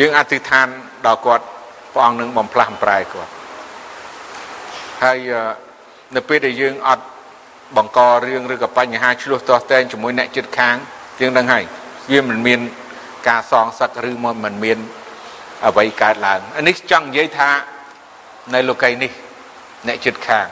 [0.00, 0.66] យើងអធិដ្ឋាន
[1.06, 1.44] ដល់គាត់
[1.92, 3.30] ព្រះអង្គនឹងបំផ្លាស់បំប្រែគាត់
[5.02, 5.18] ហើយ
[6.16, 7.04] នៅពេលដែលយើងអត់
[7.76, 10.76] បង្ករឿងឬក៏បញ្ហាឆ្លោះទាស់តែងជាមួយអ្នកចិត្តខាង
[11.20, 11.64] យើងដឹងហើយ
[12.10, 12.60] វាមិនមាន
[13.28, 14.78] ការសងសឹកឬមកមិនមាន
[15.66, 17.50] អ្វីកើតឡើងនេះចង់និយាយថា
[18.54, 19.10] នៅលោកីនេះ
[19.88, 20.46] អ្នកចិត្តខាង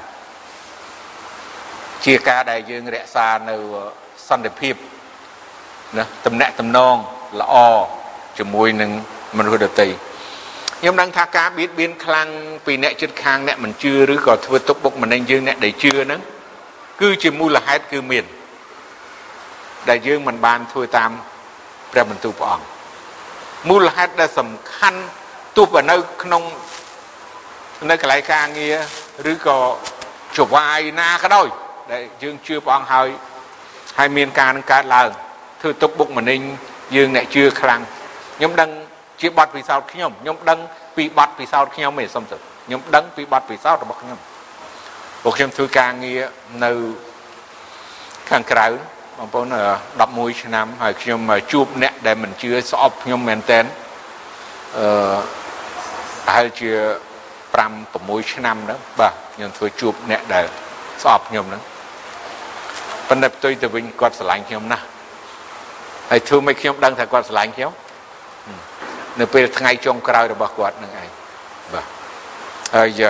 [2.04, 3.56] ជាការដែលយើងរក្សានៅ
[4.28, 4.74] សន្តិភាព
[5.98, 6.96] ណាតំណាក់តំណង
[7.40, 7.54] ល្អ
[8.38, 8.90] ជាមួយនឹង
[9.36, 9.86] មនុស្សដទៃ
[10.82, 12.28] ខ្ញុំដឹងថាការបៀតបៀនខ្លាំង
[12.66, 16.20] ពីអ្នកចិត្តខាងអ្នកមិនជឿឬក៏ធ្វើទុកបុកម្នេញយើងអ្នកដែលជឿហ្នឹង
[17.00, 18.24] គឺជាមូលហេតុគឺមាន
[19.88, 21.10] ដែលយើងមិនបានធ្វើតាម
[21.92, 22.66] ព្រះបន្ទូលព្រះអង្គ
[23.68, 25.00] មូលហេតុដែលសំខាន់
[25.56, 26.42] ទោះបើនៅក្នុង
[27.90, 28.68] នៅកន្លែងការងា
[29.26, 29.58] រឬក៏
[30.36, 31.48] ចវាយណាក៏ដោយ
[31.92, 33.08] ដែលយើងជឿព្រះអង្គហើយ
[33.98, 35.08] ហើយមានការនឹងកើតឡើង
[35.60, 36.40] ធ្វើទុកបុកម្នេញ
[36.96, 37.80] យើងអ្នកជឿខ្លាំង
[38.36, 38.70] ខ្ញុំដឹង
[39.20, 40.58] ជាបទពិសោធន៍ខ្ញុំខ្ញុំដឹង
[40.96, 44.18] ពីបទពិសោធន៍ខ្ញុំឯងសុំទៅខ្ញុំដឹងពីបទពិសោធន៍របស់ខ្ញុំ
[45.22, 46.20] ពួកខ្ញុំធ្វើការងារ
[46.64, 46.72] នៅ
[48.30, 48.66] ខាងក្រៅ
[49.18, 49.46] បងប្អូន
[49.94, 51.20] 11ឆ្នាំហើយខ្ញុំ
[51.52, 53.60] ជួបអ្នកដែលមិនជឿស្អប់ខ្ញុំមែនតើ
[54.78, 55.16] អឺ
[56.26, 56.70] ប្រហែលជា
[57.52, 60.44] 5 6ឆ្នាំហ្នឹងបាទខ្ញុំធ្វើជួបអ្នកដែល
[61.02, 61.62] ស្អប់ខ្ញុំហ្នឹង
[63.08, 64.84] ប៉ុន្តែផ្ទុយទៅវិញគាត់ស្រឡាញ់ខ្ញុំណាស់
[66.10, 67.72] ហើយធ្វើឲ្យខ្ញុំដឹងថាគាត់ស្រឡាញ់ខ្ញុំ
[69.20, 71.08] នៅពេលថ្ងៃចុងក្រោយរបស់គាត់នឹងឯង
[71.74, 71.86] បាទ
[72.74, 73.02] ហើយ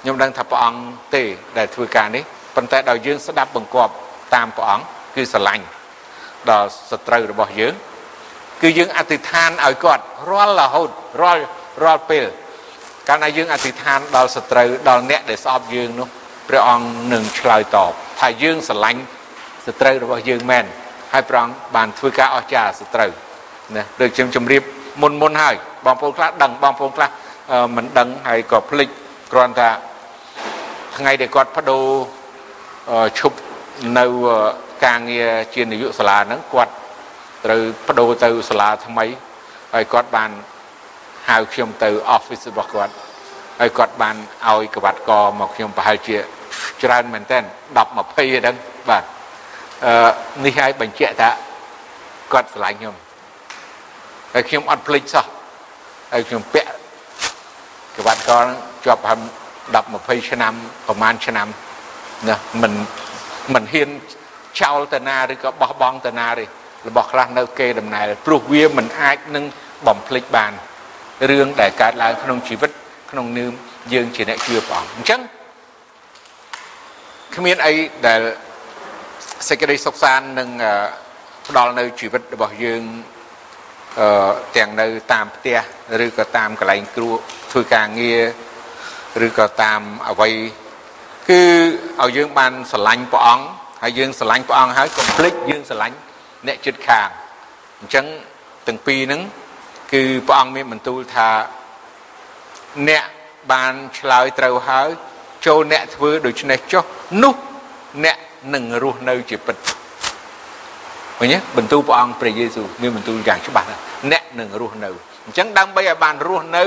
[0.00, 0.80] ខ្ញុំដឹងថាព្រះអង្គ
[1.14, 1.22] ទេ
[1.58, 2.24] ដែលធ្វើការនេះ
[2.56, 3.92] ប៉ុន្តែដល់យើងស្ដាប់បង្គាប់
[4.34, 5.64] តាមព្រះអង្គគឺស្រឡាញ់
[6.50, 7.74] ដល់សត្រូវរបស់យើង
[8.62, 10.90] គឺយើងអធិដ្ឋានឲ្យគាត់រាល់រហូត
[11.22, 11.42] រាល់
[11.84, 12.24] រាល់ពេល
[13.08, 16.08] កាលណាយើងអធិដ្ឋានដល់សត្រូវដល់អ្នកដែលស្អប់យើងនោះ
[16.48, 19.00] ព្រះអង្គនឹងឆ្លើយតបថាយើងស្រឡាញ់
[19.66, 20.64] សត្រូវរបស់យើងមែន
[21.12, 23.10] ហើយព្រះអង្គបានធ្វើការអស្ចារ្យសត្រូវ
[23.76, 24.62] ណាដូចខ្ញុំជម្រាប
[25.00, 27.08] មុនមុនហើយបងប្អូនខ្លះដឹងបងប្អូនខ្លះ
[27.76, 28.88] មិនដឹងហើយក៏ភ្លេច
[29.32, 29.70] គ្រាន់តែ
[30.96, 31.84] ថ្ងៃដែលគាត់បដូរ
[33.18, 33.38] ឈប់
[33.98, 34.04] នៅ
[34.84, 36.72] ការងារជានាយកសាលាហ្នឹងគាត់
[37.44, 39.06] ត្រូវបដូរទៅសាលាថ្មី
[39.74, 40.30] ហើយគាត់បាន
[41.28, 42.94] ហៅខ្ញុំទៅ office របស់គាត់
[43.60, 44.16] ហើយគាត់បាន
[44.48, 46.16] ឲ្យកវ៉ាត់កមកខ្ញុំប្រហែលជា
[46.82, 47.96] ច្រើនមែនតើ10 20
[48.40, 48.56] ហ្នឹង
[48.88, 49.04] បាទ
[49.84, 49.92] អឺ
[50.44, 51.30] នេះឲ្យបញ្ជាក់ថា
[52.32, 52.94] គាត់ស្រឡាញ់ខ្ញុំ
[54.34, 55.26] ហើយខ្ញុំអត់ភ្លេចសោះ
[56.12, 56.70] ហើយខ្ញុំពាក់
[57.96, 58.46] ក្បាត់កល
[58.84, 59.20] ជាប់ហាំ
[59.72, 60.52] 10 20ឆ្នាំ
[60.86, 61.48] ប្រហែលឆ្នាំ
[62.28, 62.72] ណាមិន
[63.54, 63.88] មិនហ៊ាន
[64.60, 66.44] ចោលតាណាឬក៏បោះបង់តាណាទេ
[66.88, 69.44] របស់ខ្លះនៅគេដំណែលព្រោះវាមិនអាចនឹង
[69.86, 70.52] បំភ្លេចបាន
[71.30, 72.70] រឿងដែលកើតឡើងក្នុងជីវិត
[73.10, 73.52] ក្នុងនាម
[73.92, 75.20] យើងជាអ្នកជឿព្រះអង្គអញ្ចឹង
[77.36, 77.74] គ្មានអី
[78.06, 78.20] ដែល
[79.48, 80.48] សេចក្តីសុខសាន្តនឹង
[81.48, 83.11] ផ្ដល់នៅជីវិតរបស់យើងអឺ
[84.56, 85.58] ទាំងនៅតាមផ្ទះ
[86.04, 87.10] ឬក៏តាមកន្លែងគ្រួ
[87.50, 90.34] ធ្វើការងារឬក៏តាមអវ័យ
[91.28, 91.42] គឺ
[92.00, 93.46] ឲ្យយើងបានស្រឡាញ់ព្រះអង្គ
[93.82, 95.96] ហើយយើងស្រឡាញ់ព្រះអង្គហើយកុំភ្លេចយើងស្រឡាញ់
[96.46, 97.08] អ្នកជិតខាង
[97.80, 98.06] អញ្ចឹង
[98.66, 99.20] ទាំងពីរហ្នឹង
[99.92, 101.28] គឺព្រះអង្គមានបន្ទូលថា
[102.88, 103.04] អ្នក
[103.52, 104.88] បានឆ្លើយត្រូវហើយ
[105.46, 106.84] ចូលអ្នកធ្វើដូច្នេះចុះ
[107.22, 107.34] នោះ
[108.04, 108.16] អ្នក
[108.54, 109.56] នឹងរស់នៅជាពិត
[111.18, 113.68] ឃើញទេបន្ទូលព្រះអង្គព្រះយេស៊ូវមានបន្ទូលយ៉ាងច្បាស់
[114.12, 114.90] អ្នកនឹងរស់នៅ
[115.26, 116.64] អញ្ចឹងដើម្បីឲ្យបានរស់នៅ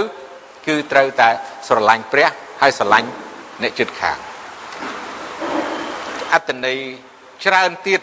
[0.67, 1.29] គឺត្រូវតែ
[1.67, 2.29] ស្រឡាញ់ព្រះ
[2.61, 3.09] ហើយស្រឡាញ់
[3.61, 4.17] អ្នកជិតខាង
[6.33, 6.77] អត្តន័យ
[7.45, 8.01] ច្រើនទៀត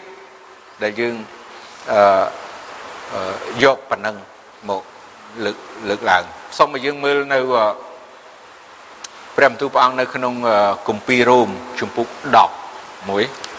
[0.83, 1.15] ដែលយើង
[1.91, 4.15] អឺយកប៉ុណ្ណឹង
[4.69, 4.81] មក
[5.43, 5.57] លើក
[5.89, 6.23] លើកឡើង
[6.57, 7.39] សូមឲ្យយើងមើលនៅ
[9.37, 10.33] ព្រះបន្ទូលព្រះអង្គនៅក្នុង
[10.87, 12.17] គម្ពីររ៉ូមជំពូក10
[13.13, 13.52] 1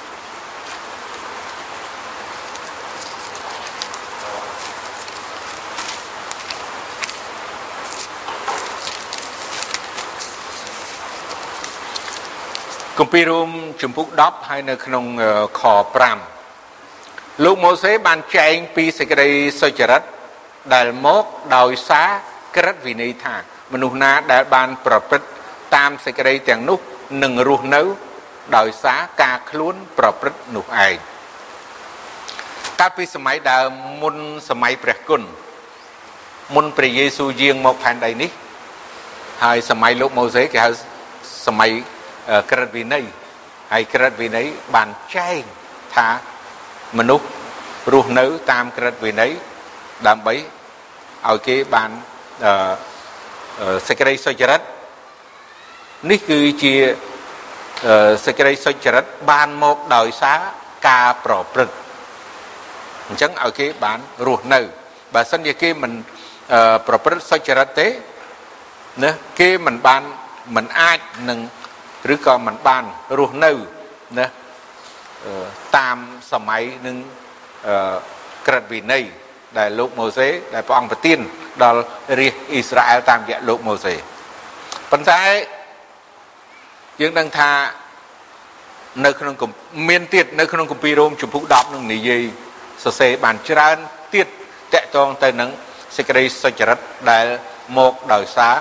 [13.00, 13.50] គម្ពីររ៉ូម
[13.82, 15.04] ជំពូក10ហើយនៅក្នុង
[15.60, 15.62] ខ
[16.34, 19.28] 5លោកម៉ូសេបានចែងពីសេចក្តី
[19.60, 20.02] សុចរិត
[20.74, 21.24] ដែលមក
[21.56, 22.08] ដោយសារ
[22.56, 23.34] ក្រឹតវិន័យថា
[23.72, 25.28] មនុស្សណាដែលបានប្រព្រឹត្ត
[25.76, 26.78] តាមសេចក្តីទាំងនោះ
[27.22, 27.82] នឹងរស់នៅ
[28.56, 30.96] ដោយសារការខ្លួនប្រព្រឹត្តនោះឯង
[32.80, 33.70] កាលពីសម័យដើម
[34.02, 34.16] មុន
[34.50, 35.22] សម័យព្រះគុណ
[36.54, 38.30] មុនព្រះយេស៊ូវយាងមកផែនដីនេះ
[39.44, 40.70] ហើយសម័យលោកម៉ូសេគេហៅ
[41.48, 41.72] សម័យ
[42.50, 43.04] ក្រឹតវិន័យ
[43.72, 45.42] ហើយក្រឹតវិន័យបានចែង
[45.94, 46.08] ថា
[46.98, 47.26] មនុស្ស
[47.92, 49.32] រស់នៅតាមក្រឹតវិន័យ
[50.08, 50.34] ដើម្បី
[51.28, 51.90] ឲ្យគេបាន
[53.88, 54.60] សេចក្តីសុចរិត
[56.10, 56.74] នេះគឺជា
[58.26, 60.38] សេចក្តីសុចរិតបានមកដោយសារ
[60.88, 61.76] ការប្រព្រឹត្ត
[63.08, 64.60] អញ្ចឹងឲ្យគេបានរស់នៅ
[65.14, 65.92] បើសិនជាគេមិន
[66.86, 67.88] ប្រព្រឹត្តសុចរិតទេ
[69.02, 69.10] ណា
[69.40, 70.02] គេមិនបាន
[70.56, 70.98] មិនអាច
[71.28, 71.38] នឹង
[72.12, 72.84] ឬក៏មិនបាន
[73.18, 73.52] រស់នៅ
[74.18, 74.26] ណា
[75.76, 75.98] តាម
[76.32, 76.96] សម័យនឹង
[78.46, 79.04] ក្រិតវិន័យ
[79.58, 81.18] ដែលលោកម៉ូសេដែលព្រះអង្គប្រទាន
[81.62, 81.80] ដល់
[82.20, 83.94] រាជអ៊ីស្រាអែលតាមរយៈលោកម៉ូសេ
[84.90, 85.22] ប៉ុន្តែ
[87.00, 87.50] យើងដឹងថា
[89.04, 89.34] នៅក្នុង
[89.88, 92.22] មានទៀតនៅក្នុងគម្ពីររ៉ូមជំពូក10នឹងនិយាយ
[92.84, 93.76] សរសេរបានច្រើន
[94.14, 94.26] ទៀត
[94.74, 95.50] តកតងទៅនឹង
[95.96, 96.78] សេចក្តីសុចរិត
[97.10, 97.26] ដែល
[97.78, 98.54] មកដោយសារ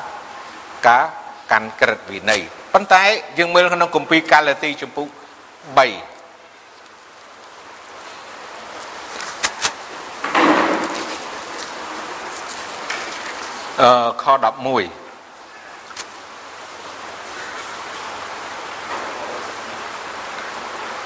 [0.87, 1.05] ការ
[1.51, 2.41] កាន់ក្រិតវិន័យ
[2.73, 3.03] ប៉ុន្តែ
[3.37, 5.79] យើងមើលក្នុងគម្ពីរកាឡាទីជំពូក3
[13.81, 13.89] អឺ
[14.23, 15.03] ខ11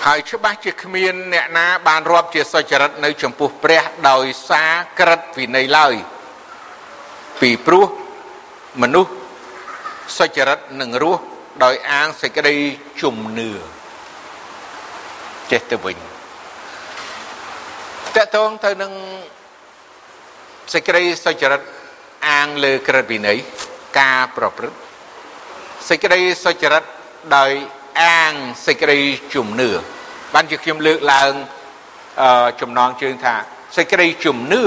[0.05, 5.93] ហើយច្បាស់ជាគ្មានអ្នកណាបានរាប់ជាសុចរិតនៅចំពោះព្រះដោយសារក្រិតវិន័យឡើយ
[7.41, 7.85] ពីព្រោះ
[8.81, 9.11] មនុស្ស
[10.17, 11.23] សុចរិតនឹងរស់
[11.63, 12.55] ដោយអាងសេចក្តី
[13.01, 13.49] ជំនឿ
[15.51, 15.97] ចេះទៅវិញ
[18.15, 18.91] តកតងទៅនឹង
[20.73, 21.61] សេចក្តីសុចរិត
[22.29, 23.37] អាងលើក្រឹតវិន័យ
[23.99, 24.77] ការប្រព្រឹត្ត
[25.89, 26.83] សេចក្តីសុចរិត
[27.37, 27.51] ដោយ
[28.01, 28.33] អាង
[28.65, 28.99] សេចក្តី
[29.35, 29.69] ជំនឿ
[30.33, 31.33] បានជាខ្ញុំលើកឡើង
[32.61, 33.35] ចំណងជើងថា
[33.77, 34.63] សេចក្តីជំនឿ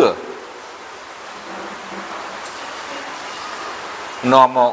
[4.33, 4.73] នាំមក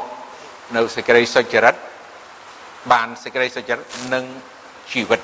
[0.76, 1.74] នៅសេចក្តីសុចរិត
[2.92, 4.24] បានសេចក្តីសុចរិតនិង
[4.92, 5.20] ជីវិត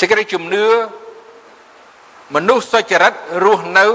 [0.00, 0.66] សេចក្តីជំនឿ
[2.34, 3.12] មនុស្សសុចរិត
[3.44, 3.86] រស់នៅ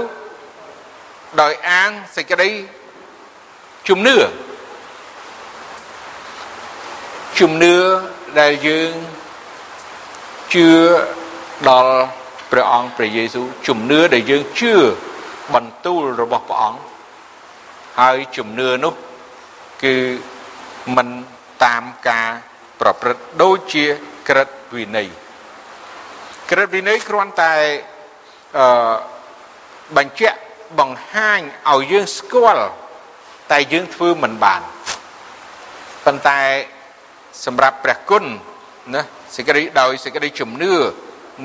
[1.40, 2.48] ដោយអាងសេចក្តី
[3.88, 4.16] ជំនឿ
[7.40, 7.76] ជំនឿ
[8.40, 8.92] ដែលយើង
[10.54, 10.68] ជឿ
[11.68, 11.96] ដល់
[12.50, 14.74] ព្រះអង្គព្រះយេស៊ូវជំនឿដែលយើងជឿ
[15.54, 16.80] បន្ទូលរបស់ព្រះអង្គ
[18.00, 18.94] ហើយជំនឿនោះ
[19.82, 19.94] គឺ
[20.96, 21.08] មិន
[21.64, 22.28] តាមការ
[22.80, 23.84] ប្រព្រឹត្តដូចជា
[24.28, 25.08] ក្រឹតវិន័យ
[26.50, 27.54] ក្រឹតវិន័យគ្រាន់តែ
[28.58, 28.94] អឺ
[29.96, 30.38] បញ្ជាក់
[30.80, 32.66] បង្ហាញឲ្យយើងស្គាល់
[33.52, 34.62] តែយើងធ្វើមិនបាន
[36.04, 36.40] ប៉ុន្តែ
[37.44, 38.24] សម្រាប់ព្រះគុណ
[38.94, 39.02] ណា
[39.36, 40.72] សេចក្តីដោយសេចក្តីជំនឿ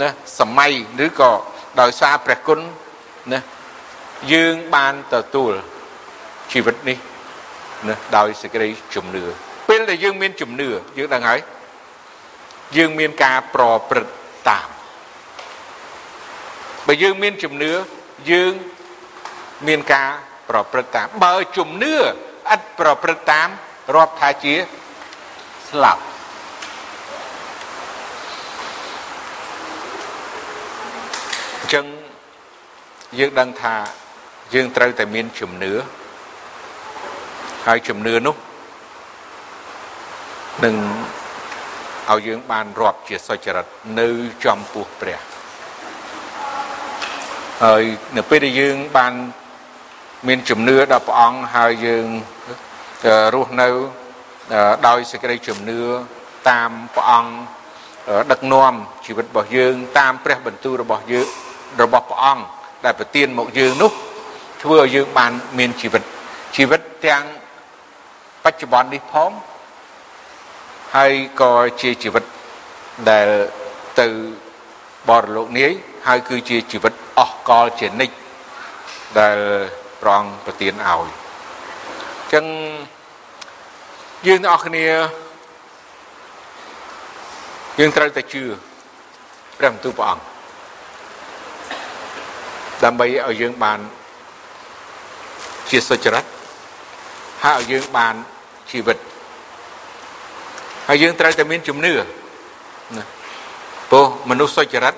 [0.02, 0.10] ណា
[0.40, 0.74] សម័យ
[1.06, 1.32] ឬក៏
[1.82, 2.60] ដោយសារព្រះគុណ
[3.34, 3.40] ណា
[4.34, 5.54] យើងបានទទួល
[6.52, 6.98] ជីវិតនេះ
[7.88, 9.24] ណាដោយសេចក្តីជំនឿ
[9.70, 11.40] ពេលដែលយើងមានជំនឿយើងដឹងហើយ
[12.78, 14.14] យើងមានការប្រព្រឹត្ត
[14.50, 14.68] តាម
[16.88, 17.72] បើយើងមានជំនឿ
[18.32, 18.54] យើង
[19.68, 20.10] មានការ
[20.50, 22.02] ប្រព្រឹត្តតាមបើជំនឿឥ
[22.60, 23.48] តប្រព្រឹត្តតាម
[23.96, 24.56] រាប់ថាជា
[25.70, 26.02] ស្លាប់
[31.62, 31.86] អញ្ចឹង
[33.20, 33.76] យើងដឹងថា
[34.54, 35.74] យើងត្រូវតែមានជំនឿ
[37.68, 38.36] ហើយជំនឿនោះ
[40.66, 40.76] នឹង
[42.12, 43.66] ឲ្យយើងបានរាប់ជាសុចរិត
[44.00, 44.08] នៅ
[44.46, 45.20] ចំពោះព្រះ
[47.64, 47.84] ហើយ
[48.18, 49.14] នៅពេលដែលយើងបាន
[50.28, 52.06] មានជំនឿដល់ព្រះអង្គហើយយើង
[53.36, 53.70] រស់នៅ
[54.88, 55.80] ដោយសេចក្តីជំនឿ
[56.50, 57.32] តាមព្រះអង្គ
[58.32, 58.74] ដឹកនាំ
[59.06, 61.28] ជីវិតរបស់យើង តាមព្រះបន្ទូលរបស់យើង
[61.82, 62.44] របស់ព្រះអង្គ
[62.86, 63.92] ដែលប្រទានមកយើងនោះ
[64.64, 66.04] ធ្វើឲ្យយើងបានមានជីវិត
[66.56, 67.24] ជីវិតទាំង
[68.48, 69.32] បច្ចុប្បន្ននេះផង
[70.96, 72.24] ហើយក៏ជាជីវិត
[73.10, 73.28] ដែល
[74.00, 74.08] ទៅ
[75.10, 75.72] បរលោកនាយ
[76.08, 78.16] ហើយគឺជាជីវិតអស់កលជានិច្ច
[79.20, 79.38] ដែល
[80.02, 82.46] ប្រងប្រទានឲ្យអញ្ចឹង
[84.28, 84.86] យើងទាំងអស់គ្នា
[87.80, 88.44] យើងត្រូវតែជឿ
[89.58, 90.24] ព្រះបន្ទូលព្រះអង្គ
[92.84, 93.80] ដើម្បីឲ្យយើងបាន
[95.70, 96.26] ជាសុចរិត
[97.44, 98.16] ហើយឲ្យយើងបាន
[98.72, 98.98] ជីវិត
[100.88, 103.04] ហើយយើងត្រូវតែមានជំនឿណា
[103.92, 104.96] ព្រោះមនុស្សសុចរិត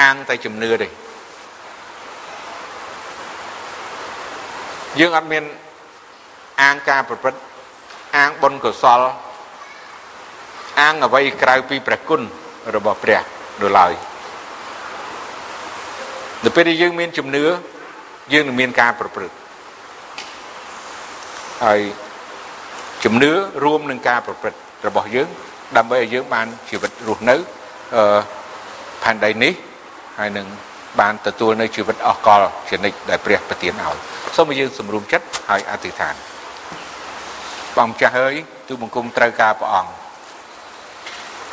[0.00, 0.88] អាងតែជំនឿទេ
[5.00, 5.44] យើងអត់មាន
[6.62, 7.40] អាងការប្រព្រឹត្ត
[8.16, 9.00] អាងបុណ្យកុសល
[10.80, 12.22] អាងអ្វីក្រៅពីព្រះគុណ
[12.74, 13.20] របស់ព្រះ
[13.60, 13.92] នោះឡើយ
[16.44, 17.44] នៅពេលដែលយើងមានជំនឿ
[18.32, 19.36] យើងនឹងមានការប្រព្រឹត្ត
[21.64, 21.80] ហើយ
[23.04, 23.32] ជំនឿ
[23.64, 25.28] រួមនឹងការប្រព្រឹត្តរបស់យើង
[25.76, 27.36] ដើម្បីឲ្យយើងបានជីវិតរស់នៅ
[27.94, 28.20] អឺ
[29.02, 29.52] ផែនដីនេះ
[30.18, 30.46] ហើយនឹង
[31.00, 33.96] បានទទួលនៅជីវិតអស់កលជានិច្ចដែលព្រះប្រទានឲ្យ
[34.36, 36.14] សូមឲ្យយើងសម្រុំចិត្តហើយអធិដ្ឋាន
[37.76, 38.34] បងម្ចាស់អើយ
[38.68, 39.92] ទូបង្គំត្រូវការព្រះអង្គ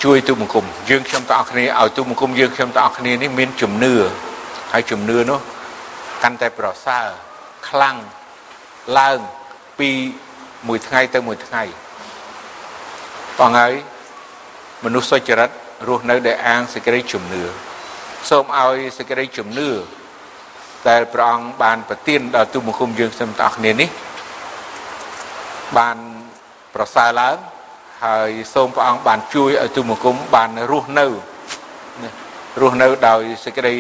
[0.04, 3.94] ជួយទូបង្គំយើងខ្ញុំទាំងអស់គ្នាឲ្យទូបង្គំយើងខ្ញុំទាំងអស់គ្នានេះមានជំនឿ
[4.74, 5.40] ហើយជំនឿនោះ
[6.24, 7.06] កាន់តែប្រសើរ
[7.70, 7.98] ខ្លាំង
[9.00, 9.20] ឡើង
[9.80, 9.92] ពី
[10.68, 11.64] មួយថ្ងៃទៅមួយថ្ងៃ
[13.40, 13.74] បងហើយ
[14.86, 15.50] មនុស្សសុចរិត
[15.88, 17.44] រស់នៅដែលអាងសេចក្តីជំនឿ
[18.30, 19.70] សូមឲ្យសេចក្តីជំនឿ
[20.90, 23.90] ដែលព្រះអង្គបានប្រទានដល់ទូបង្គំយើងខ្ញុំទាំងអស់គ្នានេះ
[25.78, 25.98] បាន
[26.76, 27.38] ប្រសើរឡើង
[28.06, 31.08] ហើយសូមព្រះអង្គបានជួយឲ្យទូបង្គំបានរស់នៅ
[32.62, 33.76] រស់នៅដោយសេចក្តី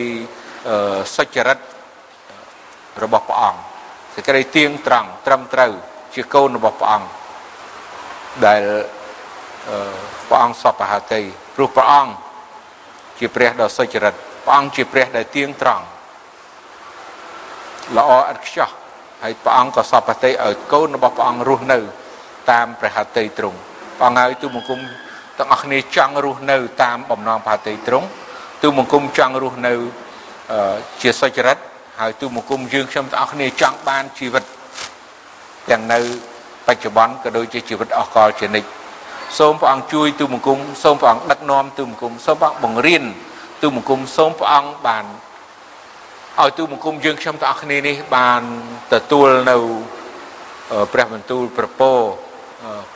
[1.16, 1.60] សុចរិត
[3.04, 3.60] របស់ព្រះអង្គ
[4.16, 5.74] សេចក្តីទៀងត្រង់ត្រឹមត្រូវ
[6.14, 7.08] ជាកូនរបស់ព្រះអង្គ
[8.46, 8.62] ដែល
[10.30, 11.22] ព្រះអង្គសពហតី
[11.56, 12.12] ព្រោះព្រះអង្គ
[13.20, 14.14] ជាព្រះដ៏សុចរិត
[14.46, 15.84] ព្រះអង្គជាព្រះដែលទៀងត្រង់
[17.98, 18.70] ល្អឥតខ្ចោះ
[19.24, 21.80] ហើយព្រះអង្គក៏សពតិឲ្យកូនរបស់ព្រះអង្គរស់នៅ
[22.52, 23.58] តាមព្រះហត្ថីទ្រង់
[23.98, 24.80] ព្រះអង្គហើយទូបង្គំ
[25.38, 28.08] ទាំងអស់គ្នាចង់រស់នៅ តាមបំណងព្រះហត្ថីទ្រង់
[28.62, 29.74] ទូបង្គំចង់រស់នៅ
[31.02, 31.58] ជាសុចរិត
[32.00, 34.44] ហើយទូបង្គំយើងខ្ញុំទាំងអស់គ្នាចង់បានជីវិត
[35.72, 36.00] ទាំងនៅ
[36.68, 38.70] បច្ចុប្បន្នក៏ដូចជាជីវិតអស់កលជានិច្ច
[39.38, 43.04] សូមព្រះអង្គជួយទូបង្គំសូមព្រះអង្គដឹកនាំទូបង្គំសូមព្រះអង្គបង្រៀន
[43.62, 45.06] ទូបង្គំសូមព្រះអង្គបាន
[46.40, 48.42] ឲ្យទូបង្គំយើងខ្ញុំទាំងអស់គ្នានេះបាន
[48.94, 49.58] ទទួលនៅ
[50.94, 51.92] ព្រះបន្ទូលប្រពោ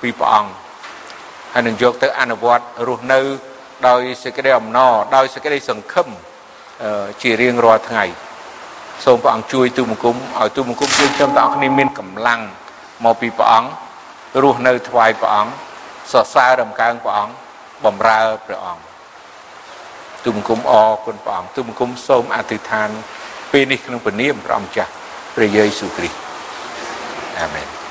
[0.02, 0.52] ពីព្រះអង្គ
[1.54, 3.20] ហើយនឹងយកទៅអនុវត្តរស់នៅ
[3.88, 6.08] ដោយសេចក្តីអំណរដោយសេចក្តីសង្ឃឹម
[7.22, 8.06] ជារៀងរាល់ថ្ងៃ
[9.06, 12.42] សូមព្រះអង្គជួយទូបង្គំឲ្យទូបង្គំយើងខ្ញុំទាំងអស់គ្នាមានកម្លាំង
[13.06, 13.70] មកពីព្រះអង្គ
[14.44, 15.52] រស់នៅថ្វាយព្រះអង្គ
[16.12, 17.34] សរសើររំកើងព្រះអង្គ
[17.86, 18.84] បំរើព្រះអង្គ
[20.24, 22.90] ទូបង្គំអរគុណព្រះអង្គទូបង្គំសូមអធិដ្ឋាន
[23.52, 24.92] ពេលនេះក្នុងព្រះនាមព្រះអង្គចាស់
[25.36, 26.18] ព្រះយេស៊ូវគ្រីស្ទ
[27.40, 27.83] អាមែន